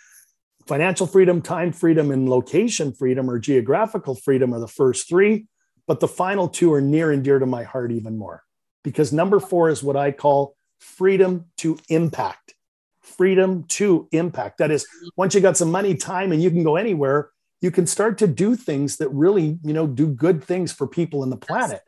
financial 0.67 1.07
freedom, 1.07 1.41
time 1.41 1.71
freedom, 1.71 2.11
and 2.11 2.27
location 2.27 2.91
freedom 2.91 3.29
or 3.29 3.39
geographical 3.39 4.15
freedom 4.15 4.53
are 4.53 4.59
the 4.59 4.67
first 4.67 5.07
three, 5.07 5.47
but 5.87 5.99
the 5.99 6.07
final 6.07 6.47
two 6.47 6.73
are 6.73 6.81
near 6.81 7.11
and 7.11 7.23
dear 7.23 7.39
to 7.39 7.45
my 7.45 7.63
heart 7.63 7.91
even 7.91 8.17
more 8.17 8.43
because 8.83 9.11
number 9.11 9.39
four 9.39 9.69
is 9.69 9.83
what 9.83 9.95
I 9.95 10.11
call 10.11 10.55
freedom 10.79 11.45
to 11.57 11.77
impact. 11.89 12.55
Freedom 13.01 13.63
to 13.69 14.07
impact. 14.11 14.57
That 14.57 14.71
is, 14.71 14.87
once 15.15 15.35
you 15.35 15.41
got 15.41 15.57
some 15.57 15.71
money, 15.71 15.95
time, 15.95 16.31
and 16.31 16.41
you 16.41 16.49
can 16.49 16.63
go 16.63 16.75
anywhere, 16.75 17.29
you 17.61 17.71
can 17.71 17.85
start 17.85 18.17
to 18.19 18.27
do 18.27 18.55
things 18.55 18.97
that 18.97 19.09
really, 19.09 19.59
you 19.63 19.73
know, 19.73 19.85
do 19.85 20.07
good 20.07 20.43
things 20.43 20.71
for 20.71 20.87
people 20.87 21.23
in 21.23 21.29
the 21.29 21.37
planet. 21.37 21.81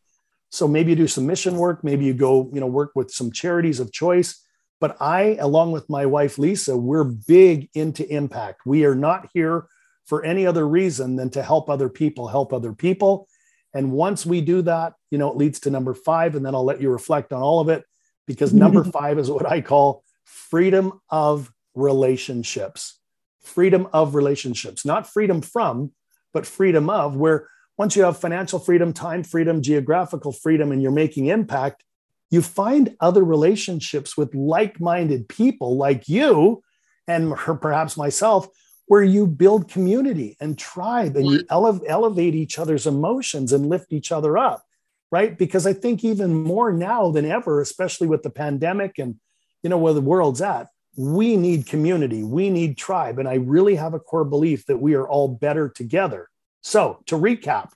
So 0.49 0.67
maybe 0.67 0.91
you 0.91 0.95
do 0.95 1.07
some 1.07 1.25
mission 1.25 1.57
work, 1.57 1.83
maybe 1.83 2.05
you 2.05 2.13
go, 2.13 2.49
you 2.53 2.59
know, 2.59 2.67
work 2.67 2.91
with 2.95 3.09
some 3.09 3.31
charities 3.31 3.79
of 3.79 3.91
choice. 3.91 4.39
But 4.79 4.97
I, 5.01 5.37
along 5.39 5.71
with 5.71 5.89
my 5.89 6.05
wife 6.05 6.37
Lisa, 6.37 6.77
we're 6.77 7.05
big 7.05 7.69
into 7.73 8.07
impact. 8.13 8.61
We 8.65 8.85
are 8.85 8.95
not 8.95 9.29
here 9.33 9.65
for 10.05 10.23
any 10.23 10.45
other 10.45 10.67
reason 10.67 11.15
than 11.15 11.29
to 11.31 11.41
help 11.41 11.69
other 11.69 11.89
people, 11.89 12.27
help 12.27 12.53
other 12.53 12.73
people. 12.73 13.27
And 13.73 13.91
once 13.91 14.25
we 14.25 14.41
do 14.41 14.61
that, 14.63 14.93
you 15.09 15.17
know, 15.17 15.31
it 15.31 15.37
leads 15.37 15.59
to 15.61 15.69
number 15.69 15.93
five. 15.93 16.35
And 16.35 16.45
then 16.45 16.53
I'll 16.53 16.63
let 16.63 16.81
you 16.81 16.89
reflect 16.89 17.33
on 17.33 17.41
all 17.41 17.59
of 17.59 17.69
it 17.69 17.83
because 18.27 18.53
number 18.63 18.83
five 18.83 19.17
is 19.17 19.29
what 19.29 19.49
I 19.49 19.61
call 19.61 20.03
freedom 20.23 21.01
of 21.09 21.51
relationships. 21.75 22.99
Freedom 23.41 23.87
of 23.91 24.15
relationships, 24.15 24.85
not 24.85 25.11
freedom 25.11 25.41
from, 25.41 25.91
but 26.33 26.45
freedom 26.45 26.89
of, 26.89 27.17
where 27.17 27.49
once 27.77 27.95
you 27.95 28.03
have 28.03 28.17
financial 28.17 28.59
freedom, 28.59 28.93
time 28.93 29.23
freedom, 29.23 29.61
geographical 29.61 30.31
freedom, 30.31 30.71
and 30.71 30.81
you're 30.81 30.91
making 30.91 31.25
impact, 31.25 31.83
you 32.29 32.41
find 32.41 32.95
other 32.99 33.23
relationships 33.23 34.15
with 34.15 34.33
like 34.33 34.79
minded 34.79 35.27
people 35.27 35.77
like 35.77 36.07
you 36.07 36.63
and 37.07 37.35
perhaps 37.35 37.97
myself 37.97 38.47
where 38.93 39.01
you 39.01 39.25
build 39.25 39.67
community 39.67 40.37
and 40.39 40.55
tribe 40.55 41.15
and 41.15 41.25
you 41.25 41.43
ele- 41.49 41.81
elevate 41.87 42.35
each 42.35 42.59
other's 42.59 42.85
emotions 42.85 43.51
and 43.51 43.65
lift 43.65 43.91
each 43.91 44.11
other 44.11 44.37
up 44.37 44.63
right? 45.09 45.35
Because 45.35 45.65
i 45.65 45.73
think 45.73 46.03
even 46.03 46.43
more 46.53 46.71
now 46.71 47.09
than 47.09 47.25
ever 47.25 47.59
especially 47.59 48.07
with 48.07 48.21
the 48.21 48.29
pandemic 48.29 48.99
and 48.99 49.15
you 49.63 49.69
know 49.71 49.79
where 49.79 49.93
the 49.93 50.09
world's 50.11 50.41
at 50.41 50.67
we 50.95 51.37
need 51.37 51.65
community 51.65 52.21
we 52.23 52.51
need 52.51 52.77
tribe. 52.77 53.17
And 53.17 53.27
i 53.27 53.37
really 53.55 53.75
have 53.83 53.95
a 53.95 53.99
core 53.99 54.29
belief 54.35 54.67
that 54.67 54.77
we 54.85 54.93
are 54.93 55.07
all 55.07 55.27
better 55.27 55.69
together. 55.69 56.29
So 56.61 56.81
to 57.07 57.15
recap 57.15 57.71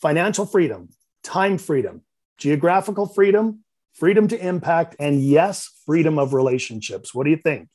financial 0.00 0.46
freedom 0.46 0.90
time 1.24 1.58
freedom 1.58 2.02
geographical 2.38 3.06
freedom 3.06 3.64
freedom 3.94 4.28
to 4.28 4.46
impact 4.52 4.94
and 5.00 5.14
yes 5.36 5.56
freedom 5.86 6.20
of 6.20 6.34
relationships. 6.34 7.12
What 7.12 7.24
do 7.24 7.30
you 7.30 7.40
think 7.48 7.68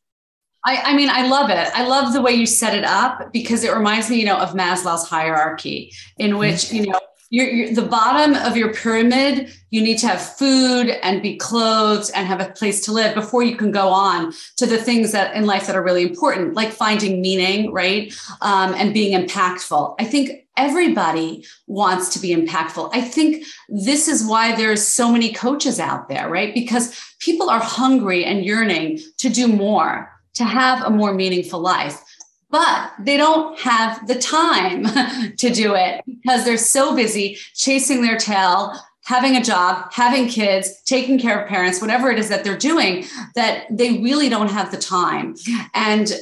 I, 0.67 0.91
I, 0.91 0.93
mean, 0.97 1.09
I 1.09 1.25
love 1.27 1.49
it. 1.49 1.69
I 1.73 1.87
love 1.87 2.11
the 2.11 2.21
way 2.21 2.33
you 2.33 2.45
set 2.45 2.75
it 2.75 2.83
up 2.83 3.31
because 3.31 3.63
it 3.63 3.73
reminds 3.73 4.09
me, 4.09 4.19
you 4.19 4.25
know, 4.25 4.37
of 4.37 4.49
Maslow's 4.49 5.07
hierarchy, 5.07 5.93
in 6.17 6.31
mm-hmm. 6.31 6.39
which, 6.39 6.73
you 6.73 6.87
know, 6.87 6.99
you're, 7.29 7.47
you're, 7.47 7.73
the 7.73 7.83
bottom 7.83 8.35
of 8.35 8.57
your 8.57 8.73
pyramid, 8.73 9.49
you 9.69 9.81
need 9.81 9.97
to 9.99 10.07
have 10.07 10.21
food 10.21 10.89
and 11.03 11.21
be 11.21 11.37
clothed 11.37 12.11
and 12.13 12.27
have 12.27 12.41
a 12.41 12.51
place 12.51 12.83
to 12.85 12.91
live 12.91 13.15
before 13.15 13.43
you 13.43 13.55
can 13.55 13.71
go 13.71 13.87
on 13.87 14.33
to 14.57 14.65
the 14.65 14.77
things 14.77 15.13
that 15.13 15.37
in 15.37 15.45
life 15.45 15.67
that 15.67 15.75
are 15.77 15.83
really 15.83 16.03
important, 16.03 16.53
like 16.53 16.73
finding 16.73 17.21
meaning, 17.21 17.71
right? 17.71 18.13
Um, 18.41 18.73
and 18.73 18.93
being 18.93 19.17
impactful. 19.17 19.95
I 19.99 20.03
think 20.03 20.47
everybody 20.57 21.45
wants 21.67 22.09
to 22.09 22.19
be 22.19 22.35
impactful. 22.35 22.89
I 22.91 22.99
think 22.99 23.45
this 23.69 24.09
is 24.09 24.25
why 24.25 24.53
there's 24.53 24.85
so 24.85 25.09
many 25.09 25.31
coaches 25.31 25.79
out 25.79 26.09
there, 26.09 26.27
right? 26.29 26.53
Because 26.53 26.99
people 27.19 27.49
are 27.49 27.61
hungry 27.61 28.25
and 28.25 28.43
yearning 28.43 28.99
to 29.19 29.29
do 29.29 29.47
more 29.47 30.11
to 30.37 30.45
have 30.45 30.83
a 30.83 30.89
more 30.89 31.13
meaningful 31.13 31.59
life. 31.59 32.03
But 32.49 32.93
they 32.99 33.17
don't 33.17 33.59
have 33.59 34.07
the 34.07 34.15
time 34.15 34.85
to 35.37 35.49
do 35.49 35.75
it 35.75 36.03
because 36.05 36.45
they're 36.45 36.57
so 36.57 36.95
busy 36.95 37.37
chasing 37.53 38.01
their 38.01 38.17
tail, 38.17 38.73
having 39.03 39.35
a 39.35 39.43
job, 39.43 39.91
having 39.91 40.27
kids, 40.27 40.81
taking 40.83 41.19
care 41.19 41.41
of 41.41 41.49
parents, 41.49 41.81
whatever 41.81 42.09
it 42.09 42.19
is 42.19 42.29
that 42.29 42.43
they're 42.43 42.57
doing, 42.57 43.05
that 43.35 43.65
they 43.69 43.97
really 43.99 44.29
don't 44.29 44.49
have 44.49 44.71
the 44.71 44.77
time. 44.77 45.35
And 45.73 46.13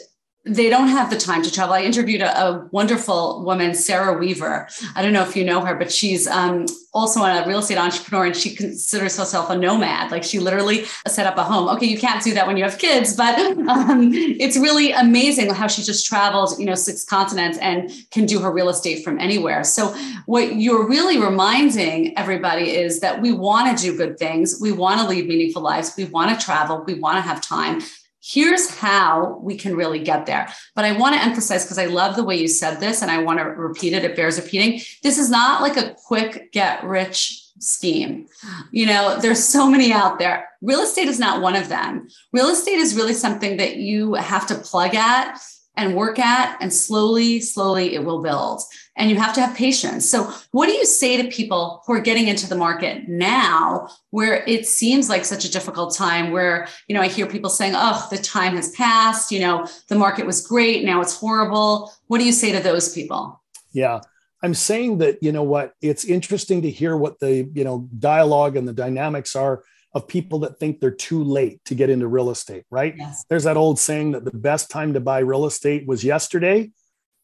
they 0.46 0.70
don't 0.70 0.90
have 0.90 1.10
the 1.10 1.18
time 1.18 1.42
to 1.42 1.52
travel. 1.52 1.74
I 1.74 1.82
interviewed 1.82 2.22
a, 2.22 2.46
a, 2.46 2.68
wonderful 2.72 3.44
woman, 3.44 3.74
Sarah 3.74 4.16
Weaver. 4.18 4.68
I 4.96 5.02
don't 5.02 5.12
know 5.12 5.24
if 5.24 5.36
you 5.36 5.44
know 5.44 5.62
her, 5.62 5.74
but 5.76 5.92
she's 5.92 6.28
um, 6.28 6.68
also 6.94 7.24
a 7.24 7.48
real 7.48 7.60
estate 7.60 7.80
entrepreneur 7.80 8.28
and 8.28 8.36
she 8.36 8.56
considers 8.56 9.18
herself 9.18 9.50
a 9.50 9.58
nomad. 9.58 10.12
Like 10.12 10.24
she 10.24 10.38
literally 10.38 10.86
set 11.08 11.26
up 11.26 11.38
a 11.38 11.44
home. 11.44 11.68
Okay, 11.70 11.88
you 11.88 11.98
can't 11.98 12.24
do 12.24 12.34
that 12.36 12.46
when 12.46 12.58
you 12.58 12.64
have 12.64 12.78
kids, 12.78 13.16
but 13.16 13.40
um, 13.40 14.12
it's 14.14 14.56
really 14.56 14.92
amazing 14.92 15.52
how 15.52 15.66
she 15.66 15.82
just 15.82 16.06
traveled, 16.06 16.60
you 16.60 16.66
know, 16.66 16.76
six 16.76 17.04
continents 17.04 17.58
and 17.58 17.92
can 18.12 18.28
do 18.28 18.40
her 18.40 18.52
real 18.52 18.70
estate 18.70 19.04
from 19.04 19.20
anywhere. 19.20 19.64
So 19.64 19.96
what 20.28 20.58
you're 20.58 20.88
really 20.88 21.18
reminding 21.18 22.16
everybody 22.20 22.76
is 22.76 23.00
that 23.00 23.20
we 23.20 23.32
want 23.32 23.76
to 23.76 23.84
do 23.84 23.98
good 23.98 24.20
things. 24.20 24.60
We 24.62 24.72
want 24.72 25.02
to 25.02 25.08
lead 25.08 25.28
meaningful 25.28 25.64
lives. 25.64 25.94
We 25.98 26.06
want 26.06 26.40
to 26.40 26.46
travel. 26.46 26.84
We 26.86 26.94
want 26.94 27.18
to 27.18 27.22
have 27.22 27.42
time 27.42 27.82
here's 28.26 28.70
how 28.70 29.40
we 29.44 29.56
can 29.56 29.76
really 29.76 30.00
get 30.00 30.26
there. 30.26 30.52
But 30.74 30.86
I 30.86 30.98
want 30.98 31.16
to 31.16 31.22
emphasize 31.22 31.64
because 31.64 31.78
I 31.78 31.86
love 31.86 32.16
the 32.16 32.24
way 32.24 32.36
you 32.36 32.48
said 32.48 32.80
this 32.80 33.02
and 33.02 33.12
I 33.12 33.20
want 33.20 33.40
to 33.40 33.46
repeat 33.46 33.94
it. 33.94 34.04
It 34.04 34.16
bears 34.16 34.42
repeating. 34.42 34.82
This 35.04 35.20
is 35.20 35.30
not 35.30 35.62
like 35.62 35.78
a 35.78 35.96
quick 36.08 36.52
get 36.52 36.84
rich 36.84 37.44
scheme. 37.60 38.28
You 38.72 38.88
know, 38.88 39.20
there's 39.20 39.44
so 39.44 39.70
many 39.70 39.94
out 39.94 40.18
there. 40.18 40.50
Real 40.62 40.82
estate 40.82 41.08
is 41.08 41.20
not 41.20 41.42
one 41.42 41.56
of 41.56 41.70
them. 41.70 42.08
Real 42.34 42.48
estate 42.48 42.80
is 42.80 42.96
really 42.96 43.14
something 43.14 43.58
that 43.58 43.78
you 43.78 44.16
have 44.16 44.48
to 44.48 44.56
plug 44.56 44.96
at 44.96 45.40
and 45.78 45.96
work 45.96 46.20
at, 46.20 46.58
and 46.62 46.74
slowly, 46.74 47.40
slowly 47.42 47.96
it 47.96 48.04
will 48.04 48.22
build. 48.22 48.62
And 48.96 49.10
you 49.10 49.18
have 49.18 49.34
to 49.36 49.42
have 49.42 49.56
patience. 49.56 50.10
So, 50.10 50.32
what 50.52 50.68
do 50.68 50.74
you 50.74 50.86
say 50.86 51.22
to 51.22 51.28
people 51.30 51.84
who 51.86 51.94
are 51.94 52.00
getting 52.00 52.28
into 52.28 52.48
the 52.48 52.56
market 52.56 53.08
now 53.10 53.90
where 54.12 54.44
it 54.48 54.68
seems 54.68 55.10
like 55.10 55.26
such 55.26 55.44
a 55.44 55.52
difficult 55.52 55.94
time? 55.94 56.32
Where, 56.32 56.68
you 56.88 56.96
know, 56.96 57.02
I 57.02 57.08
hear 57.08 57.28
people 57.28 57.50
saying, 57.50 57.74
oh, 57.76 58.08
the 58.10 58.18
time 58.18 58.56
has 58.56 58.72
passed, 58.72 59.32
you 59.32 59.40
know, 59.40 59.68
the 59.90 59.96
market 59.96 60.26
was 60.26 60.46
great, 60.46 60.86
now 60.86 61.02
it's 61.02 61.18
horrible. 61.18 61.92
What 62.08 62.20
do 62.20 62.26
you 62.26 62.32
say 62.32 62.52
to 62.54 62.60
those 62.60 62.94
people? 62.94 63.42
Yeah. 63.74 64.00
I'm 64.42 64.54
saying 64.54 65.00
that, 65.00 65.24
you 65.24 65.32
know 65.32 65.44
what, 65.44 65.74
it's 65.82 66.06
interesting 66.06 66.62
to 66.62 66.70
hear 66.70 66.96
what 66.96 67.20
the, 67.20 67.50
you 67.54 67.64
know, 67.64 67.90
dialogue 67.98 68.56
and 68.56 68.68
the 68.68 68.74
dynamics 68.74 69.36
are 69.36 69.64
of 69.96 70.10
people 70.10 70.40
that 70.40 70.60
think 70.60 70.80
they're 70.80 70.92
too 70.92 71.24
late 71.24 71.64
to 71.64 71.74
get 71.74 71.90
into 71.90 72.06
real 72.06 72.30
estate, 72.30 72.66
right? 72.70 72.94
Yes. 72.98 73.24
There's 73.30 73.46
that 73.46 73.56
old 73.56 73.80
saying 73.80 74.12
that 74.12 74.26
the 74.26 74.38
best 74.38 74.70
time 74.70 74.94
to 74.94 75.00
buy 75.00 75.20
real 75.20 75.46
estate 75.46 75.88
was 75.88 76.04
yesterday, 76.04 76.72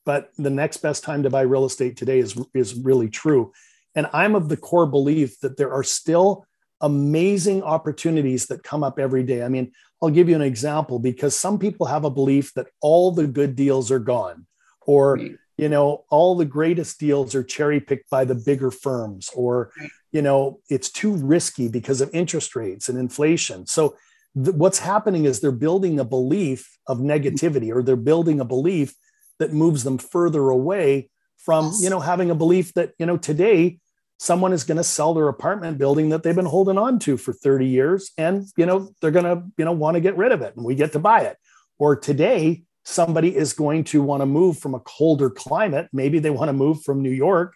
but 0.05 0.29
the 0.38 0.49
next 0.49 0.77
best 0.77 1.03
time 1.03 1.23
to 1.23 1.29
buy 1.29 1.41
real 1.41 1.65
estate 1.65 1.97
today 1.97 2.19
is, 2.19 2.41
is 2.53 2.73
really 2.73 3.10
true. 3.10 3.51
And 3.93 4.07
I'm 4.13 4.36
of 4.36 4.47
the 4.47 4.55
core 4.55 4.88
belief 4.88 5.38
that 5.41 5.57
there 5.57 5.73
are 5.73 5.84
still 5.84 6.45
amazing 6.79 7.62
opportunities 7.62 8.47
that 8.47 8.63
come 8.63 8.86
up 8.86 8.97
every 8.97 9.23
day. 9.23 9.43
I 9.43 9.49
mean, 9.49 9.73
I'll 10.01 10.10
give 10.10 10.29
you 10.29 10.36
an 10.36 10.41
example 10.41 10.97
because 10.97 11.38
some 11.38 11.60
people 11.60 11.88
have 11.88 12.05
a 12.05 12.10
belief 12.10 12.53
that 12.53 12.67
all 12.79 13.12
the 13.12 13.27
good 13.27 13.57
deals 13.57 13.91
are 13.91 13.99
gone 13.99 14.47
or 14.88 15.19
you 15.57 15.69
know 15.69 16.05
all 16.10 16.36
the 16.36 16.45
greatest 16.45 16.99
deals 16.99 17.36
are 17.36 17.43
cherry 17.43 17.79
picked 17.79 18.10
by 18.10 18.23
the 18.23 18.34
bigger 18.34 18.71
firms 18.71 19.29
or. 19.36 19.73
You 20.12 20.21
know 20.21 20.60
it's 20.69 20.89
too 20.89 21.13
risky 21.15 21.67
because 21.67 22.02
of 22.02 22.10
interest 22.13 22.56
rates 22.56 22.89
and 22.89 22.97
inflation. 22.97 23.65
So 23.65 23.95
th- 24.36 24.56
what's 24.56 24.80
happening 24.80 25.26
is 25.26 25.39
they're 25.39 25.52
building 25.52 26.00
a 26.00 26.06
belief 26.06 26.78
of 26.88 27.00
negativity 27.00 27.74
or 27.74 27.84
they're 27.84 27.95
building 27.95 28.39
a 28.39 28.45
belief 28.45 28.93
that 29.39 29.54
moves 29.54 29.84
them 29.84 29.97
further 29.97 30.50
away 30.50 31.10
from 31.38 31.65
yes. 31.65 31.82
you 31.82 31.89
know 31.89 32.00
having 32.00 32.30
a 32.30 32.36
belief 32.36 32.74
that 32.74 32.93
you 33.00 33.06
know 33.06 33.17
today 33.17 33.80
someone 34.19 34.54
is 34.54 34.63
going 34.63 34.78
to 34.78 34.84
sell 34.84 35.15
their 35.15 35.28
apartment 35.28 35.80
building 35.80 36.10
that 36.10 36.21
they've 36.21 36.36
been 36.36 36.45
holding 36.45 36.78
on 36.78 37.00
to 37.00 37.17
for 37.17 37.34
30 37.34 37.65
years 37.65 38.12
and 38.17 38.45
you 38.56 38.65
know 38.65 38.91
they're 39.02 39.12
going 39.12 39.26
to 39.26 39.43
you 39.58 39.65
know 39.65 39.71
want 39.71 39.95
to 39.95 40.02
get 40.02 40.15
rid 40.15 40.32
of 40.32 40.41
it 40.41 40.56
and 40.56 40.63
we 40.63 40.76
get 40.76 40.91
to 40.91 41.00
buy 41.00 41.21
it 41.21 41.38
or 41.80 41.95
today 41.95 42.62
somebody 42.86 43.36
is 43.36 43.54
going 43.54 43.84
to 43.84 44.02
want 44.02 44.21
to 44.21 44.26
move 44.26 44.58
from 44.60 44.76
a 44.76 44.80
colder 44.82 45.30
climate 45.30 45.88
maybe 45.91 46.19
they 46.19 46.30
want 46.30 46.50
to 46.50 46.54
move 46.54 46.82
from 46.84 47.02
new 47.02 47.12
york 47.12 47.56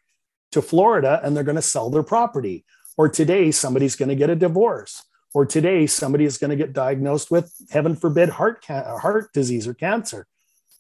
to 0.56 0.62
florida 0.62 1.22
and 1.24 1.36
they're 1.36 1.44
going 1.44 1.56
to 1.56 1.62
sell 1.62 1.89
their 1.89 2.04
property 2.04 2.65
or 2.98 3.08
today 3.08 3.52
somebody's 3.52 3.96
going 3.96 4.10
to 4.10 4.15
get 4.15 4.30
a 4.30 4.36
divorce 4.36 5.04
or 5.34 5.46
today 5.46 5.86
somebody 5.86 6.26
is 6.26 6.38
going 6.38 6.50
to 6.50 6.56
get 6.56 6.74
diagnosed 6.74 7.30
with 7.30 7.54
heaven 7.70 7.96
forbid 7.96 8.30
heart 8.30 8.65
ca- 8.65 8.98
heart 8.98 9.32
disease 9.34 9.68
or 9.68 9.74
cancer 9.74 10.26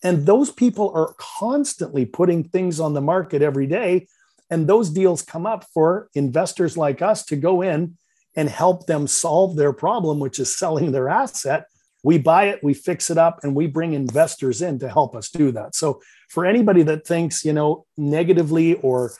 and 0.03 0.25
those 0.25 0.51
people 0.51 0.91
are 0.95 1.13
constantly 1.17 2.05
putting 2.05 2.43
things 2.43 2.79
on 2.79 2.93
the 2.93 3.01
market 3.01 3.41
every 3.41 3.67
day 3.67 4.07
and 4.49 4.67
those 4.67 4.89
deals 4.89 5.21
come 5.21 5.45
up 5.45 5.65
for 5.73 6.09
investors 6.13 6.77
like 6.77 7.01
us 7.01 7.25
to 7.25 7.35
go 7.35 7.61
in 7.61 7.97
and 8.35 8.49
help 8.49 8.85
them 8.85 9.07
solve 9.07 9.55
their 9.55 9.73
problem, 9.73 10.19
which 10.19 10.39
is 10.39 10.57
selling 10.57 10.91
their 10.91 11.09
asset. 11.09 11.65
We 12.03 12.19
buy 12.19 12.45
it, 12.45 12.63
we 12.63 12.73
fix 12.73 13.09
it 13.09 13.17
up, 13.17 13.39
and 13.43 13.55
we 13.55 13.65
bring 13.65 13.93
investors 13.93 14.61
in 14.61 14.77
to 14.79 14.89
help 14.89 15.15
us 15.15 15.29
do 15.29 15.51
that. 15.53 15.75
So, 15.75 16.01
for 16.29 16.45
anybody 16.45 16.83
that 16.83 17.07
thinks, 17.07 17.43
you 17.45 17.53
know, 17.53 17.85
negatively 17.97 18.75
or 18.75 19.13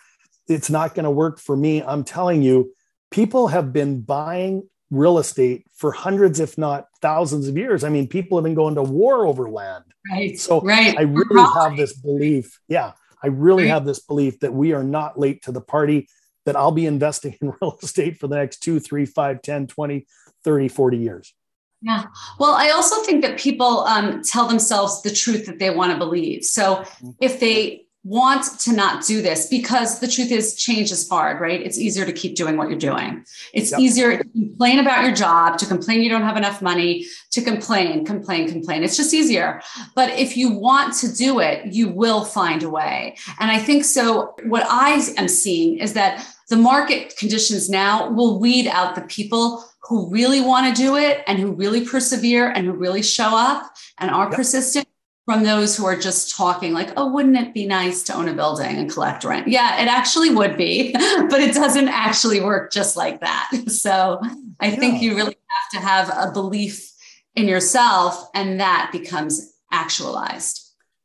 it's 0.48 0.70
not 0.70 0.96
going 0.96 1.04
to 1.04 1.12
work 1.12 1.40
for 1.40 1.56
me, 1.56 1.82
I'm 1.82 2.04
telling 2.04 2.42
you, 2.42 2.74
people 3.12 3.48
have 3.48 3.74
been 3.74 4.02
buying 4.02 4.68
real 4.92 5.18
estate 5.18 5.66
for 5.74 5.92
hundreds, 5.92 6.40
if 6.40 6.58
not 6.58 6.88
thousands 7.02 7.48
of 7.48 7.58
years. 7.58 7.84
I 7.84 7.90
mean, 7.90 8.08
people 8.08 8.38
have 8.38 8.44
been 8.44 8.56
going 8.56 8.76
to 8.76 8.84
war 8.84 9.26
over 9.26 9.50
land. 9.50 9.84
Right. 10.12 10.40
So, 10.40 10.62
right. 10.62 10.98
I 10.98 11.04
really 11.04 11.50
have 11.56 11.78
this 11.78 11.94
belief. 11.94 12.60
Yeah. 12.68 12.94
I 13.24 13.28
really 13.28 13.68
have 13.68 13.86
this 13.86 14.00
belief 14.00 14.40
that 14.42 14.54
we 14.54 14.74
are 14.74 14.84
not 14.84 15.20
late 15.20 15.42
to 15.44 15.52
the 15.52 15.62
party, 15.62 16.08
that 16.46 16.56
I'll 16.56 16.72
be 16.72 16.86
investing 16.86 17.36
in 17.42 17.54
real 17.62 17.78
estate 17.82 18.18
for 18.18 18.28
the 18.28 18.36
next 18.36 18.60
two, 18.60 18.80
three, 18.80 19.06
five, 19.06 19.42
10, 19.42 19.68
20, 19.68 20.06
30, 20.44 20.68
40 20.68 20.98
years. 20.98 21.34
Yeah. 21.82 22.06
Well, 22.40 22.54
I 22.54 22.70
also 22.70 23.02
think 23.04 23.22
that 23.24 23.38
people 23.38 23.82
um, 23.82 24.22
tell 24.22 24.48
themselves 24.48 25.02
the 25.02 25.12
truth 25.12 25.46
that 25.46 25.60
they 25.60 25.70
want 25.70 25.92
to 25.92 25.98
believe. 25.98 26.44
So 26.44 26.78
mm-hmm. 26.78 27.10
if 27.20 27.40
they 27.40 27.85
want 28.06 28.60
to 28.60 28.72
not 28.72 29.04
do 29.04 29.20
this 29.20 29.48
because 29.48 30.00
the 30.00 30.08
truth 30.08 30.32
is 30.32 30.56
change 30.56 30.92
is 30.92 31.10
hard, 31.10 31.42
right? 31.42 31.60
It's 31.60 31.80
easier 31.80 32.06
to 32.06 32.14
keep 32.14 32.36
doing 32.36 32.56
what 32.56 32.70
you're 32.70 32.78
doing. 32.78 33.26
It's 33.52 33.72
yep. 33.72 33.80
easier 33.80 34.18
to 34.20 34.24
complain 34.24 34.78
about 34.78 35.04
your 35.04 35.14
job, 35.14 35.58
to 35.58 35.66
complain 35.66 36.04
you 36.04 36.10
don't 36.10 36.22
have 36.22 36.38
enough 36.38 36.62
money, 36.62 37.08
to 37.32 37.42
complain, 37.42 38.06
complain, 38.06 38.48
complain. 38.48 38.84
It's 38.84 38.96
just 38.96 39.12
easier. 39.12 39.60
But 39.96 40.12
if 40.20 40.38
you 40.38 40.52
want 40.52 40.94
to 40.98 41.12
do 41.12 41.40
it, 41.40 41.74
you 41.74 41.90
will 41.90 42.24
find 42.24 42.62
a 42.62 42.70
way. 42.70 43.18
And 43.40 43.50
I 43.50 43.58
think 43.58 43.84
so. 43.84 44.36
What 44.44 44.68
I 44.70 45.02
am 45.18 45.28
seeing 45.28 45.80
is 45.80 45.94
that 45.94 46.24
the 46.50 46.58
market 46.58 47.18
conditions 47.18 47.72
now 47.72 48.12
will 48.12 48.40
weed 48.40 48.68
out 48.68 48.94
the 48.94 49.02
people 49.02 49.66
who 49.82 50.12
really 50.12 50.42
want 50.42 50.76
to 50.76 50.80
do 50.80 50.96
it 50.96 51.24
and 51.26 51.40
who 51.40 51.54
really 51.54 51.84
persevere 51.84 52.50
and 52.50 52.68
who 52.68 52.74
really 52.74 53.02
show 53.02 53.36
up 53.36 53.72
and 53.98 54.12
are 54.12 54.26
yep. 54.26 54.36
persistent 54.36 54.88
from 55.26 55.44
those 55.44 55.76
who 55.76 55.86
are 55.86 56.00
just 56.00 56.36
talking 56.36 56.72
like, 56.72 56.92
oh, 56.98 57.12
wouldn't 57.12 57.36
it 57.36 57.54
be 57.54 57.66
nice 57.66 58.04
to 58.04 58.14
own 58.14 58.30
a 58.30 58.34
building 58.34 58.78
and 58.78 58.92
collect 58.92 59.24
rent? 59.24 59.48
Yeah, 59.48 59.82
it 59.82 59.88
actually 59.88 60.30
would 60.30 60.56
be, 60.56 60.92
but 60.94 61.42
it 61.42 61.54
doesn't 61.54 61.88
actually 61.88 62.42
work 62.42 62.72
just 62.72 62.96
like 62.96 63.20
that. 63.22 63.50
So 63.68 64.20
I 64.60 64.68
yeah. 64.68 64.76
think 64.76 65.02
you 65.02 65.16
really 65.16 65.36
have 65.48 65.82
to 65.82 65.88
have 65.88 66.10
a 66.10 66.32
belief 66.32 66.92
in 67.36 67.48
yourself, 67.48 68.30
and 68.34 68.60
that 68.60 68.90
becomes 68.92 69.54
actualized. 69.72 70.62